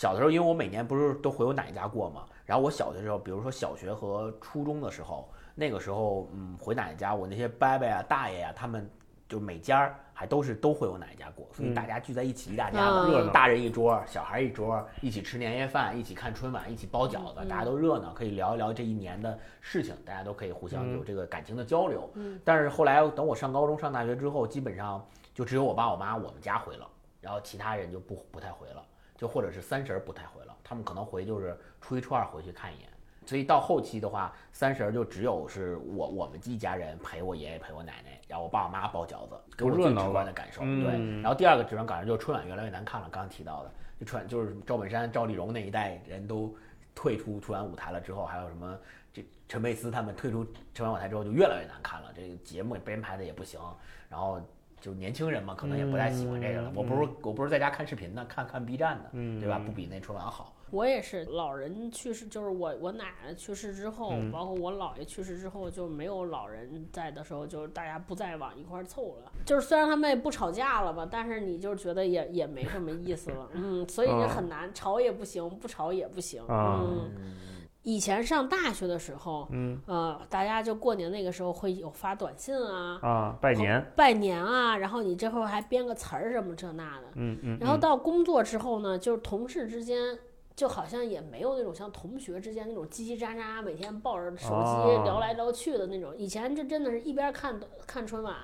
[0.00, 8.90] 小的时候，因为我每年不是都回我奶奶家过嘛，然后我小的时候，比如说小学和初中的时候，那个时候，嗯，回奶奶家，我那些伯伯呀、大爷呀，他们
[9.28, 22.08] 就每家儿还都是都回我奶奶家过，所以嗯大家聚在一起，一大家啊子，热闹大人一桌，小孩一桌，一起吃年夜饭，一起看春晚，一起包饺子，嗯大家都热闹，可以聊一聊这一年的事情，大家都可以互相嗯有这个感情的交流。
[22.14, 26.88] 嗯但是后来等我上高中、上大学之后，基本上就只有我爸我妈我们家回了，
[27.20, 28.82] 然后其他人就不不太回了，
[29.20, 32.88] 就或者是三婶儿不太回了，他们可能回就是初一初二回去看一眼。
[33.26, 40.62] 所以到后期的话，三十儿就只有是我我们一家人陪我爷爷陪我奶奶，然后我爸我妈包饺子，给我最直观的感受。
[40.64, 46.56] 嗯对，然后第二个直观感受就是春晚越来越难看了，刚刚提到的，就春就是赵本山、赵丽蓉那一代人都
[46.94, 48.78] 退出春晚舞台了之后，还有什么
[49.12, 50.42] 这陈佩斯他们退出
[50.72, 53.60] 春晚舞台之后就越来越难看了，这个节目编排的也不行，
[54.08, 54.40] 然后。
[54.80, 56.70] 就年轻人嘛，可能也不太喜欢这个了。
[56.70, 59.58] 嗯我不是我不是在家看视频呢，看看 B 站的，嗯对吧？
[59.58, 60.54] 不比那春晚好。
[60.70, 69.32] 我也是，老人去世，就是我我奶奶去世之后，嗯包括我姥爷去世之后，就没有老人在的时候，就是大家不再往一块儿凑了。
[69.44, 77.34] 就是虽然他们也不吵架了吧，但是你就觉得也也没什么意思了，嗯，所以这啊很难，吵也不行，不吵也不行，啊嗯。
[77.82, 90.18] 以前上大学的时候，嗯呃，大家就过年那个时候会有发短信啊，啊，拜年，拜年啊，然后你这会儿还编个词儿什么这那的，嗯嗯，然后嗯到工作之后呢，就是同事之间，
[90.54, 96.14] 就好像也没有那种像同学之间那种叽叽喳喳，每天抱着手机哦聊来聊去的那种。
[96.14, 98.34] 以前这真的是一边看看春晚，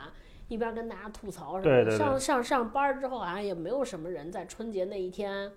[0.49, 1.91] 一边跟大家吐槽什么的。
[1.99, 5.53] 上上上班儿之后，好像也没有什么人在春节那一天，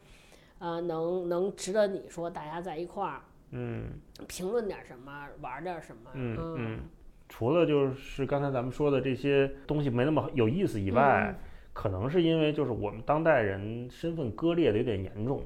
[0.58, 3.22] 呃，能能值得你说大家在一块儿
[3.52, 3.84] 嗯
[4.28, 6.12] 评论点什么，玩儿点什么。
[6.14, 6.80] 嗯嗯，
[7.28, 11.36] 除了就是刚才咱们说的这些东西没那么有意思以外，嗯
[11.74, 15.42] 可能是因为就是我们当代人身份割裂的有点严重。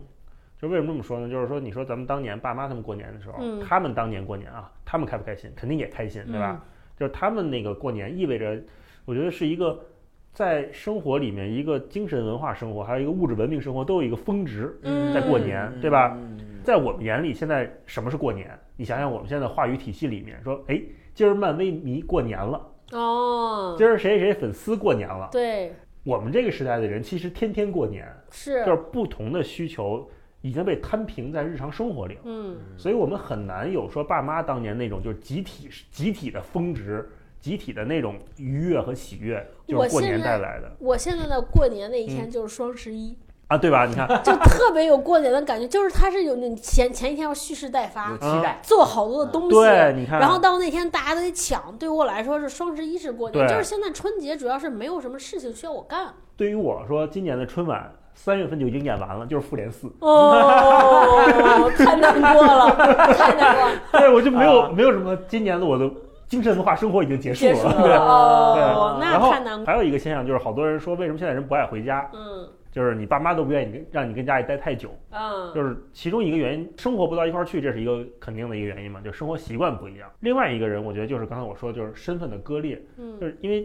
[0.59, 1.29] 就为什么这么说呢？
[1.29, 5.51] 就是说，你说咱们当年爸妈他们过年的时候，嗯他们当年过年啊，他们开不开心？
[5.55, 6.61] 肯定也开心，对吧？
[6.63, 8.61] 嗯就是他们那个过年意味着，
[9.03, 9.83] 我觉得是一个
[10.31, 14.79] 在生活里面一个精神文化生活，还有一个物质文明生活都有一个峰值。
[14.83, 16.39] 嗯在过年对吧嗯？
[16.63, 18.49] 在我们眼里，现在什么是过年？
[18.75, 20.81] 你想想，我们现在话语体系里面说，哎，
[21.13, 22.59] 今儿漫威迷过年了，
[22.91, 25.29] 哦，今儿谁谁粉丝过年了。
[25.31, 30.09] 对，我们这个时代的人其实天天过年，是，就是不同的需求
[30.41, 32.21] 已经被摊平在日常生活里了。
[32.25, 37.07] 嗯所以我们很难有说爸妈当年那种就是集体集体的峰值、
[37.39, 43.17] 集体的那种愉悦和喜悦，就是过年带来的我现在的过年那一嗯天就是双十一。
[43.53, 43.85] 啊，对吧？
[43.85, 51.77] 你看，就特别有过年的感觉，就是它是有那前前一天要蓄势待发有，期待，做好多的东西，对，你看，然后到那天大家都得抢。
[51.77, 56.07] 对于我来说是双十一是过年，就是现在春节主要是没有什么事情需要我干。
[56.35, 62.69] 对于我说，今年的春晚三月份就已经演完了，就是复联四，哦，太难过了，
[63.13, 65.87] 太难过了， 对，我就没有、啊没有什么今年的我的
[66.27, 67.83] 精神文化生活已经结束了。
[67.83, 69.65] 对哦，对，那太难过。
[69.65, 80.09] 还有一个现象就是，好多人说为什么现在人不爱回家，嗯就是你爸妈都不愿意跟让你跟家里待太久，嗯，就是其中一个原因，生活不到一块儿去，这是一个肯定的一个原因嘛，就生活习惯不一样。
[80.21, 83.63] 另外一个人，我觉得就是刚才我说，就是身份的割裂，嗯就是因为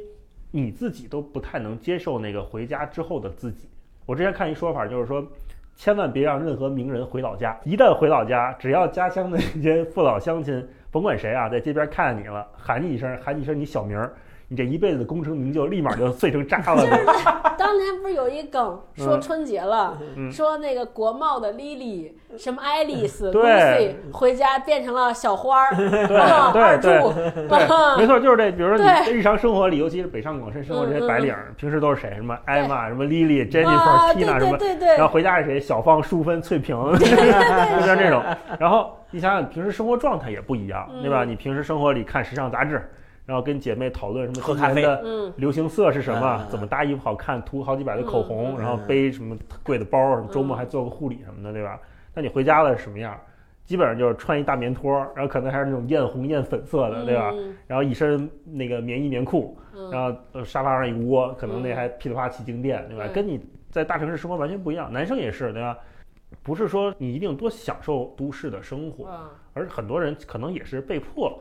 [0.51, 3.71] 你自己都不太能接受那个回家之后的自己。
[4.05, 5.27] 我之前看一说法，就是说，
[5.75, 14.15] 千万别让任何名人回老家，一旦回老家，只要家乡的那些父老乡亲，甭管谁啊，在街边看见你了，喊你一声，喊你一声你小名儿。
[14.51, 17.05] 你这一辈子的功成名就立马就碎成渣了就是
[17.59, 27.13] 当年不是有一梗说春节了，嗯说那个国贸的 Lily 什么爱丽丝、对 Lucy 回家变成了小花儿，对啊对二对柱，
[27.99, 28.51] 没错，就是这。
[28.53, 32.13] 比如说你日常生活里，尤其是北上广深生活这些白领儿，平时都是谁？
[32.17, 35.61] 什么艾玛、什么 Lily、啊，Jennifer、对 Tina 什么，对对对然后回家是谁？
[35.61, 37.05] 小芳、淑芬、翠萍，就
[37.85, 38.23] 像这种。
[38.59, 41.25] 然后你想想，平时生活状态也不一样，对吧？
[41.25, 42.89] 嗯你平时生活里看时尚杂志，
[43.29, 51.79] 然后跟姐妹讨论什么喝咖啡今年的嗯流行色是什么嗯，怎么搭衣服好看，涂好几百的口红，嗯然后背什么贵的包，什么周末还做个护理什么的，对吧？
[52.15, 53.15] 那你回家了是什么样？
[53.67, 57.31] 基本上就是穿一大棉拖，然后可能还是那种艳红艳粉色的，对吧？
[57.35, 63.05] 嗯然后一身那个棉衣棉裤，嗯然后呃沙发上一窝，可能那嗯还噼里啪啦起静电，对吧？
[63.09, 64.91] 对跟你在大城市生活完全不一样。
[64.91, 65.77] 男生也是，对吧？
[66.43, 71.39] 不是说你一定多享受都市的生活，啊而很多人可能也是被迫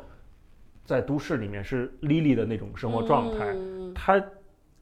[0.88, 3.54] 在都市里面是 Lily 的那种生活状态。
[3.54, 4.24] 嗯他，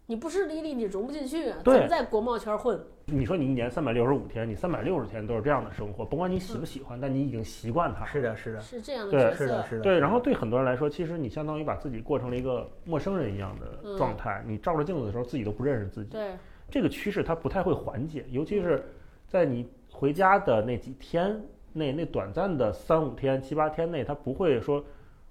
[0.05, 2.79] 你不是 Lily，你融不进去啊，对在国贸圈混。
[3.07, 8.07] 你说你一年三百六十五天，你三百六十天都是这样的生活，甭管你喜不喜欢，但你已经习惯它了。
[8.07, 9.81] 是的，是的，是这样的对角色，是的，是的。
[9.81, 14.43] 对，然后对很多人来说，其实你相当于把自己过成了一个陌生人一样的状态。
[14.45, 16.11] 你照着镜子的时候，自己都不认识自己。
[16.11, 16.31] 对，
[16.69, 18.83] 这个趋势它不太会缓解，尤其是
[19.27, 21.41] 在你回家的那几天
[21.73, 24.83] 内，那短暂的三五天、七八天内，它不会说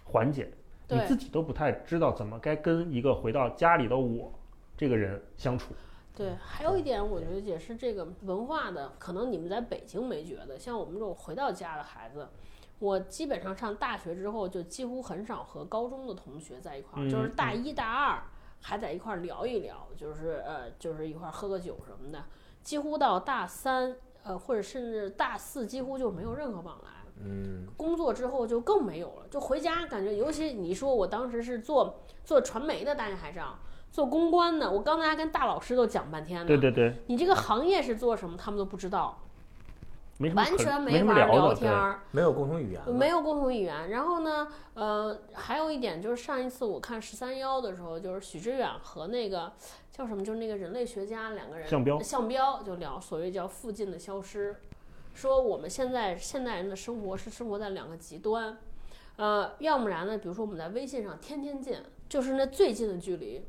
[0.05, 0.49] 缓解。
[0.89, 4.32] 你自己都不太知道怎么该跟一个回到家里的我
[4.76, 5.72] 这个人相处。
[6.14, 12.28] 对，还有一点，我觉得也是这个文化的，可能你们在北京没觉得，像我们这种回到家的孩子，
[12.78, 18.22] 我基本上上大学之后，就几乎很少和高中的同学在一块儿，就是嗯大一大二
[18.61, 22.24] 还在一块儿聊一聊，就是呃，就是一块儿喝个酒什么的，
[22.62, 26.91] 几乎到大三，呃，或者甚至大四，几乎就没有任何往来。
[27.23, 33.59] 嗯，工作之后就更没有了，就回家感觉，尤其你说我当时是做做传媒的，大家还知道，
[33.91, 36.47] 做公关的，我刚才还跟大老师都讲半天呢。
[36.47, 39.21] 对对对，你这个行业是做什么，他们都不知道，
[40.35, 42.01] 完全没法没什么聊天儿。
[42.11, 43.91] 没有共同语言，没有共同语言。
[43.91, 49.53] 然后呢，呃，还有一点就是上一次我看十三幺的时候，就是许知远和那个
[49.91, 54.57] 叫什么，就是那个人类学家两个人项彪项彪就聊所谓叫附近的消失，
[55.15, 58.59] 说我们现在现代人的生活是生活在两个极端，
[59.17, 63.49] 呃，要不然呢，比如说我们在微信上天天见，就是那最近的距离。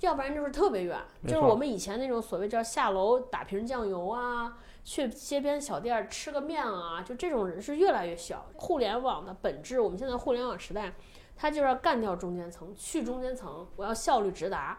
[0.00, 8.44] 要不然就是特别远，就是我们以前那种所谓叫下楼打瓶酱油啊，去街边小店儿吃个面啊，就这种人是越来越小。
[8.56, 10.92] 互联网的本质，我们现在互联网时代，
[11.34, 14.78] 它就是要干掉中间层，去中间层，我要效率直达。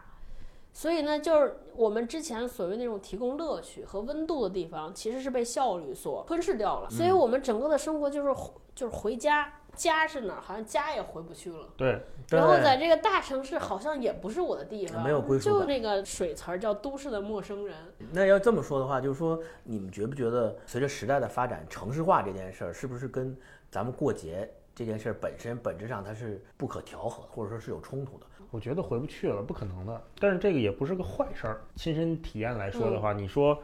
[0.72, 6.88] 所以呢，就是我们之前所谓那种提供乐趣和温度的地方，其实是被效率所吞噬掉了。
[6.88, 8.34] 所以我们整个的生活就是
[8.74, 10.40] 就是回家，家是哪儿？
[10.40, 11.66] 好像家也回不去了。
[11.76, 12.00] 对，
[12.30, 17.76] 然后在这个大城市，好像也不是我的地方，没有归属感就那个水词儿叫都市的陌生人。
[18.12, 23.36] 那要这么说的话，就是说，你们觉不觉得随着时代的发展，城市化这件事儿是不是跟
[23.68, 24.48] 咱们过节
[24.78, 28.26] 这件事儿本身本质上它是不可调和，或者说是有冲突的？
[28.52, 30.00] 我觉得回不去了，不可能的。
[30.20, 31.60] 但是这个也不是个坏事儿。
[31.74, 33.60] 亲身体验来说的话，你说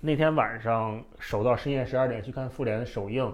[0.00, 3.32] 那天晚上守到深夜十二点去看复联的首映，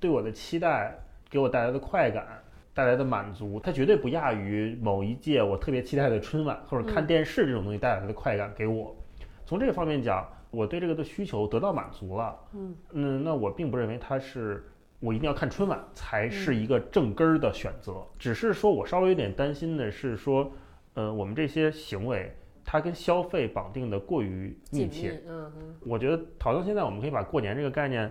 [0.00, 2.26] 对我的期待，给我带来的快感，
[2.72, 8.96] 带来的满足，它绝对不亚于某一届我特别期待的春晚或者看电视这种东西带来的快感给我。
[9.44, 12.34] 从这个方面讲，我对这个的需求得到满足了。
[12.54, 14.64] 嗯嗯，那我并不认为它是
[15.02, 20.52] 我一定要看春晚才是一个正根儿的选择，只是说我稍微有点担心的是说，
[20.94, 22.32] 呃，我们这些行为
[22.64, 25.10] 它跟消费绑定的过于密切。
[25.10, 28.08] 密，嗯嗯，我觉得讨论现在，我们可以把过年这个概念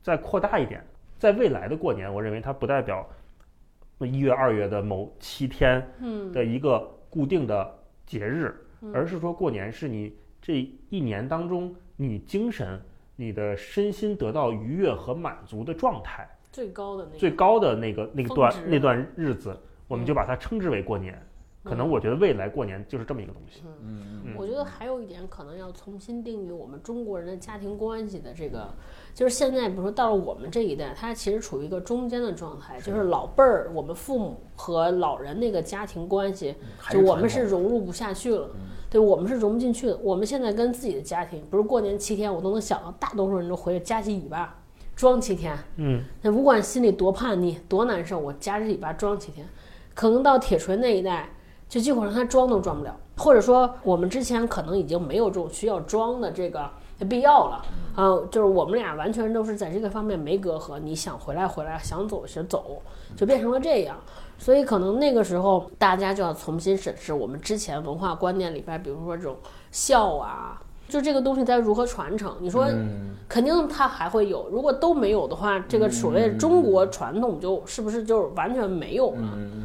[0.00, 0.80] 再扩大一点，
[1.18, 3.04] 在未来的过年，我认为它不代表
[3.98, 6.30] 一月、二月的某七天嗯。
[6.30, 6.78] 的一个
[7.10, 8.92] 固定的节日，嗯。
[8.94, 12.80] 而是说过年是你这一年当中你精神、
[13.20, 19.58] 你的身心得到愉悦和满足的状态最高的那个最高的那个那个段那段日子，
[19.88, 21.20] 我们就把它称之为过年。
[21.64, 23.62] 可能我觉得未来过年就是这么一个东西。
[23.82, 28.72] 嗯嗯我觉得还有一点可能要重新定义我们中国人的家庭关系的这个，
[29.18, 36.54] 就是现在比如说到了我们这一代，它其实处于一个中间的状态，就是老辈儿，我们父母和老人那个家庭关系，
[36.88, 38.48] 就我们是融入不下去了，
[38.88, 39.98] 对我们是融不进去的。
[40.04, 44.56] 我们现在跟自己的家庭，比如过年七天，我都能想到大多数人都回去夹起尾巴
[44.94, 49.44] 装七天，嗯，那不管心里多叛逆、多难受，我夹着尾巴装七天。
[49.96, 51.28] 可能到铁锤那一代，
[51.68, 56.70] 就几乎让他装都装不了，或者说我们之前可能已经没有这种需要装的这个
[57.08, 57.62] 必要了。
[57.96, 62.80] 啊、就是我们俩完全都是在这个方面没隔阂，你想回来回来，想走就走，
[63.16, 63.96] 就变成了这样。
[64.38, 69.36] 所以可能那个时候大家就要重新审视我们之前文化观念里边，比如说这种
[69.72, 72.36] 孝啊，就这个东西该如何传承？
[72.38, 79.28] 你说嗯肯定它还会有，如果都没有的话，这个所谓中国传统就是不是就完全没有了？
[79.34, 79.64] 嗯嗯，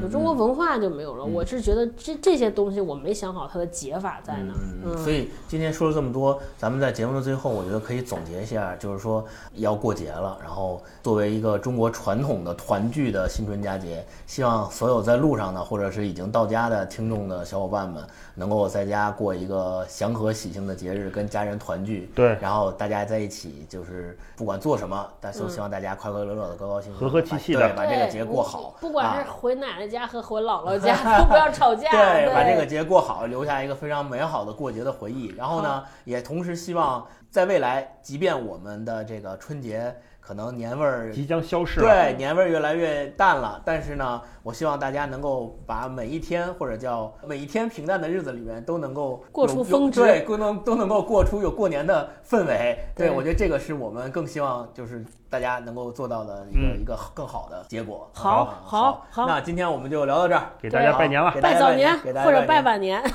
[0.00, 1.24] 就中国文化就没有了。
[1.24, 4.58] 我是觉得这这些东西我没想好它的解法在哪儿。
[4.84, 18.04] 嗯，所以今天说了这么多，咱们在节目的最后，我觉得可以总结一下，就是说要过节了，然后作为一个中国传统的团聚的新春佳节，希望所有在路上的或者是已经到家的听众的小伙伴们，
[18.34, 22.10] 能够在家过一个祥和喜庆的节日，跟家人团聚。
[22.14, 28.74] 对然后大家在一起，就是不管做什么，但都希望大家快快乐乐的、高高兴兴地和和气气的对，把这个节过好。
[28.80, 31.88] 不管是啊回奶奶家和回姥姥家， 都不要吵架。
[31.88, 35.32] 对，把这个节过好，留下一个非常美好的过节的回忆。
[35.36, 39.94] 然后呢，也同时希望在未来，即便我们的这个春节
[40.26, 41.86] 可能年味儿即将消逝了。
[41.86, 52.78] 对年味儿越来越淡了，但是呢，我希望大家能够把每一天或者叫每一天平淡的日子里面都能够过出峰值对，都能都能够过出有过年的氛围。
[52.96, 58.08] 对对我觉得这个是我们更希望就是大家能够做到的一个、嗯一个更好的结果。
[58.12, 60.42] 好啊好好那今天我们就聊到这儿。
[60.60, 61.40] 给大家拜年了给。
[61.40, 63.02] 大家拜拜早年给大家或者拜晚年，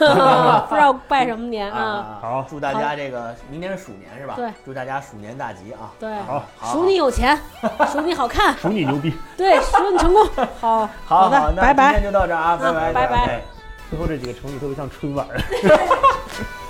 [0.69, 1.81] 不知道拜什么年啊？
[1.81, 4.35] 啊，好祝大家这个明年是鼠年是吧？
[4.35, 5.91] 对，祝大家鼠年大吉啊！
[5.99, 7.37] 对，好，好数你有钱，
[7.91, 9.13] 数你好看，数你牛逼。
[9.35, 10.27] 对，数你成功。
[10.61, 12.11] 好，好的，拜拜今天。
[12.11, 13.41] 就到这儿啊，拜嗯拜，拜拜哎
[13.89, 15.27] 最后这几个成语特别像春晚。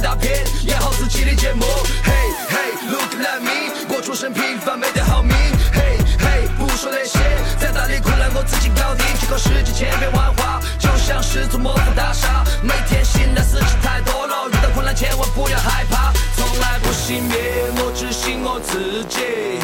[0.00, 1.64] 大片，演好自己的节目。
[2.02, 5.34] Hey hey，look at me，过出身平凡，没得好命。
[5.72, 7.18] Hey hey，不说那些，
[7.58, 9.06] 再大的困难我自己搞定。
[9.20, 12.44] 这个世界千变万化，就像是座魔法大厦。
[12.62, 19.58] 每天醒来事情太多了，遇到困难千万不要害怕，从来不熄灭，我只信我自己。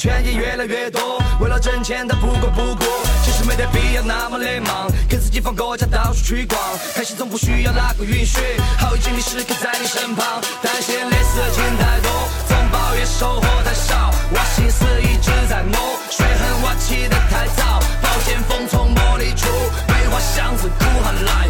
[0.00, 1.20] 圈也越来越多。
[1.40, 2.84] 为了挣钱，他不管不顾，
[3.22, 6.58] 其实没得必要那么的忙，给自己放个假，到处去逛，
[6.94, 8.40] 开心总不需要哪个允许。
[8.78, 12.10] 好运经历时刻在你身旁，但现在事情太多，
[12.48, 15.76] 总抱怨收获太少，我心思一直在摸，
[16.08, 19.48] 血痕挖起的太早，宝剑锋从磨砺出，
[19.86, 21.48] 梅花香自苦寒来，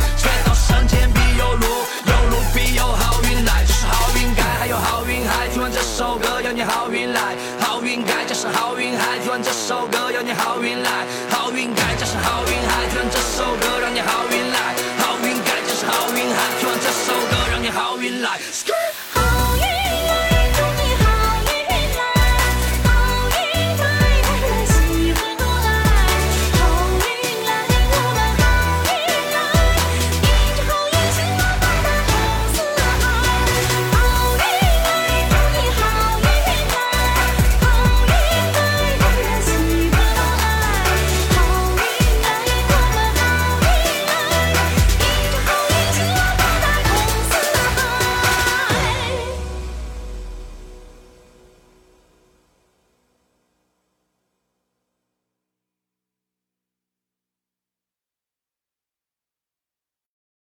[10.34, 12.69] 好运来，好运来，这是好运。